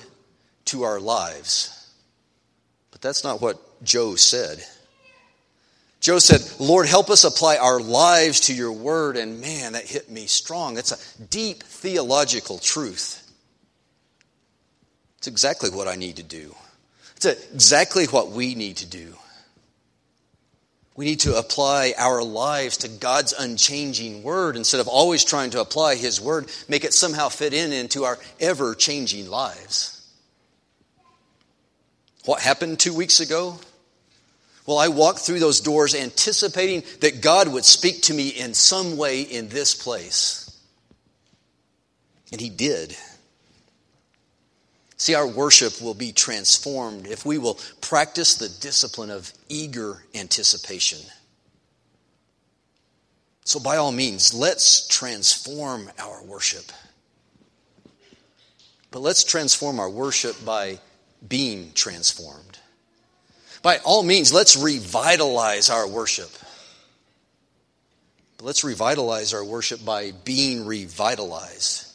to 0.65 0.83
our 0.83 0.99
lives. 0.99 1.71
But 2.91 3.01
that's 3.01 3.23
not 3.23 3.41
what 3.41 3.83
Joe 3.83 4.15
said. 4.15 4.63
Joe 6.05 6.19
said, 6.19 6.41
Lord, 6.59 6.85
help 6.85 7.09
us 7.09 7.23
apply 7.23 7.57
our 7.57 7.79
lives 7.79 8.41
to 8.41 8.53
your 8.53 8.71
word. 8.71 9.17
And 9.17 9.41
man, 9.41 9.73
that 9.73 9.85
hit 9.85 10.07
me 10.07 10.27
strong. 10.27 10.75
That's 10.75 10.91
a 10.91 11.23
deep 11.23 11.63
theological 11.63 12.59
truth. 12.59 13.27
It's 15.17 15.25
exactly 15.25 15.71
what 15.71 15.87
I 15.87 15.95
need 15.95 16.17
to 16.17 16.23
do. 16.23 16.53
It's 17.15 17.25
exactly 17.25 18.05
what 18.05 18.29
we 18.29 18.53
need 18.53 18.77
to 18.77 18.85
do. 18.85 19.15
We 20.95 21.05
need 21.05 21.21
to 21.21 21.39
apply 21.39 21.95
our 21.97 22.21
lives 22.21 22.77
to 22.77 22.87
God's 22.87 23.33
unchanging 23.33 24.21
word 24.21 24.57
instead 24.57 24.81
of 24.81 24.87
always 24.87 25.23
trying 25.23 25.49
to 25.49 25.59
apply 25.59 25.95
his 25.95 26.21
word, 26.21 26.51
make 26.69 26.83
it 26.83 26.93
somehow 26.93 27.29
fit 27.29 27.51
in 27.51 27.73
into 27.73 28.03
our 28.03 28.19
ever 28.39 28.75
changing 28.75 29.27
lives. 29.27 30.07
What 32.25 32.43
happened 32.43 32.79
two 32.79 32.93
weeks 32.93 33.19
ago? 33.21 33.59
Well, 34.65 34.77
I 34.79 34.87
walked 34.87 35.19
through 35.19 35.39
those 35.39 35.59
doors 35.59 35.93
anticipating 35.93 36.83
that 37.01 37.21
God 37.21 37.47
would 37.47 37.65
speak 37.65 38.01
to 38.03 38.13
me 38.13 38.29
in 38.29 38.53
some 38.53 38.97
way 38.97 39.21
in 39.21 39.49
this 39.49 39.75
place. 39.75 40.59
And 42.31 42.41
He 42.41 42.49
did. 42.49 42.95
See, 44.97 45.13
our 45.13 45.27
worship 45.27 45.81
will 45.81 45.93
be 45.93 46.11
transformed 46.11 47.05
if 47.05 47.25
we 47.25 47.37
will 47.37 47.59
practice 47.81 48.35
the 48.35 48.49
discipline 48.49 49.11
of 49.11 49.31
eager 49.49 50.03
anticipation. 50.15 50.99
So, 53.43 53.59
by 53.59 53.77
all 53.77 53.91
means, 53.91 54.33
let's 54.33 54.87
transform 54.87 55.91
our 55.99 56.23
worship. 56.23 56.71
But 58.89 59.01
let's 59.01 59.23
transform 59.23 59.79
our 59.79 59.89
worship 59.89 60.43
by 60.43 60.79
being 61.27 61.71
transformed. 61.73 62.57
By 63.65 63.79
all 63.79 64.03
means, 64.03 64.31
let's 64.31 64.55
revitalize 64.55 65.71
our 65.71 65.87
worship. 65.87 66.29
But 68.37 68.45
let's 68.45 68.63
revitalize 68.63 69.33
our 69.33 69.43
worship 69.43 69.83
by 69.83 70.11
being 70.23 70.67
revitalized. 70.67 71.91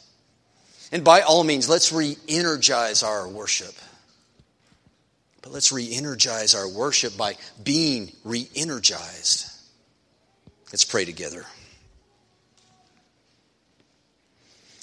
And 0.91 1.05
by 1.05 1.21
all 1.21 1.45
means, 1.45 1.69
let's 1.69 1.93
re 1.93 2.17
energize 2.27 3.03
our 3.03 3.25
worship. 3.25 3.73
But 5.41 5.53
let's 5.53 5.71
re 5.71 5.89
energize 5.93 6.55
our 6.55 6.67
worship 6.67 7.15
by 7.15 7.37
being 7.63 8.11
re 8.25 8.49
energized. 8.53 9.49
Let's 10.73 10.83
pray 10.83 11.05
together. 11.05 11.45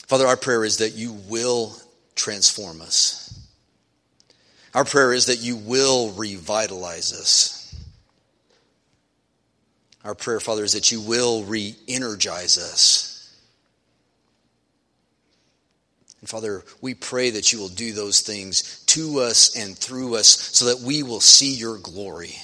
Father, 0.06 0.26
our 0.26 0.38
prayer 0.38 0.64
is 0.64 0.78
that 0.78 0.94
you 0.94 1.12
will 1.28 1.76
transform 2.14 2.80
us. 2.80 3.27
Our 4.74 4.84
prayer 4.84 5.12
is 5.12 5.26
that 5.26 5.40
you 5.40 5.56
will 5.56 6.12
revitalize 6.12 7.12
us. 7.12 7.74
Our 10.04 10.14
prayer, 10.14 10.40
Father, 10.40 10.64
is 10.64 10.72
that 10.72 10.92
you 10.92 11.00
will 11.00 11.44
re 11.44 11.74
energize 11.88 12.58
us. 12.58 13.08
And 16.20 16.28
Father, 16.28 16.64
we 16.80 16.94
pray 16.94 17.30
that 17.30 17.52
you 17.52 17.58
will 17.58 17.68
do 17.68 17.92
those 17.92 18.20
things 18.20 18.82
to 18.86 19.20
us 19.20 19.56
and 19.56 19.76
through 19.76 20.16
us 20.16 20.28
so 20.28 20.66
that 20.66 20.80
we 20.80 21.02
will 21.02 21.20
see 21.20 21.54
your 21.54 21.78
glory. 21.78 22.34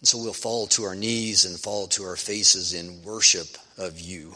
And 0.00 0.08
so 0.08 0.18
we'll 0.18 0.32
fall 0.32 0.66
to 0.68 0.84
our 0.84 0.94
knees 0.94 1.44
and 1.44 1.58
fall 1.58 1.86
to 1.88 2.04
our 2.04 2.16
faces 2.16 2.74
in 2.74 3.02
worship 3.02 3.48
of 3.78 4.00
you. 4.00 4.34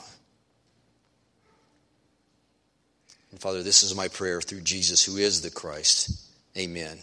And 3.35 3.41
Father, 3.41 3.65
this 3.65 3.83
is 3.83 3.97
my 3.97 4.07
prayer 4.07 4.41
through 4.41 4.61
Jesus, 4.61 5.05
who 5.05 5.17
is 5.17 5.41
the 5.41 5.51
Christ. 5.51 6.25
Amen. 6.57 7.01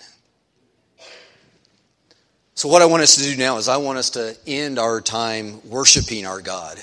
So, 2.55 2.69
what 2.69 2.81
I 2.81 2.85
want 2.85 3.03
us 3.03 3.17
to 3.17 3.23
do 3.23 3.35
now 3.35 3.57
is 3.57 3.67
I 3.67 3.75
want 3.75 3.97
us 3.97 4.11
to 4.11 4.37
end 4.47 4.79
our 4.79 5.01
time 5.01 5.59
worshiping 5.69 6.25
our 6.25 6.39
God. 6.39 6.77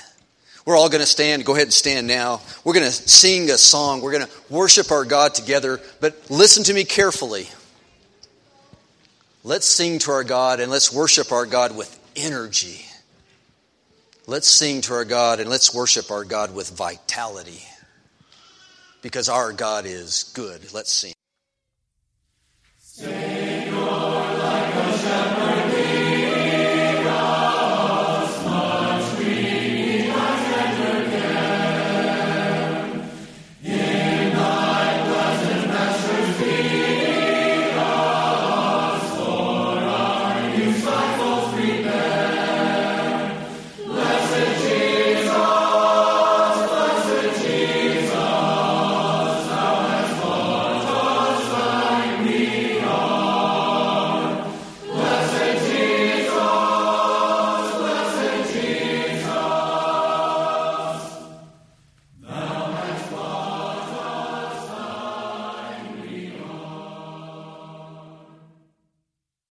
We're 0.66 0.76
all 0.76 0.90
going 0.90 1.00
to 1.00 1.06
stand. 1.06 1.46
Go 1.46 1.54
ahead 1.54 1.68
and 1.68 1.72
stand 1.72 2.06
now. 2.06 2.42
We're 2.62 2.74
going 2.74 2.84
to 2.84 2.92
sing 2.92 3.48
a 3.48 3.56
song. 3.56 4.02
We're 4.02 4.12
going 4.12 4.26
to 4.26 4.32
worship 4.50 4.90
our 4.90 5.06
God 5.06 5.32
together. 5.32 5.80
But 5.98 6.30
listen 6.30 6.62
to 6.64 6.74
me 6.74 6.84
carefully. 6.84 7.48
Let's 9.44 9.64
sing 9.64 9.98
to 10.00 10.11
our 10.11 10.24
God 10.24 10.61
and 10.61 10.70
let's 10.70 10.92
worship 10.92 11.32
our 11.32 11.46
God 11.46 11.74
with 11.74 11.98
energy. 12.16 12.84
Let's 14.26 14.46
sing 14.46 14.82
to 14.82 14.92
our 14.92 15.06
God 15.06 15.40
and 15.40 15.48
let's 15.48 15.74
worship 15.74 16.11
our 16.11 16.24
God 16.24 16.54
with 16.54 16.68
vitality. 16.68 17.62
Because 19.02 19.28
our 19.28 19.52
God 19.52 19.87
is 19.87 20.32
good. 20.34 20.72
Let's 20.72 20.92
sing. 20.92 21.12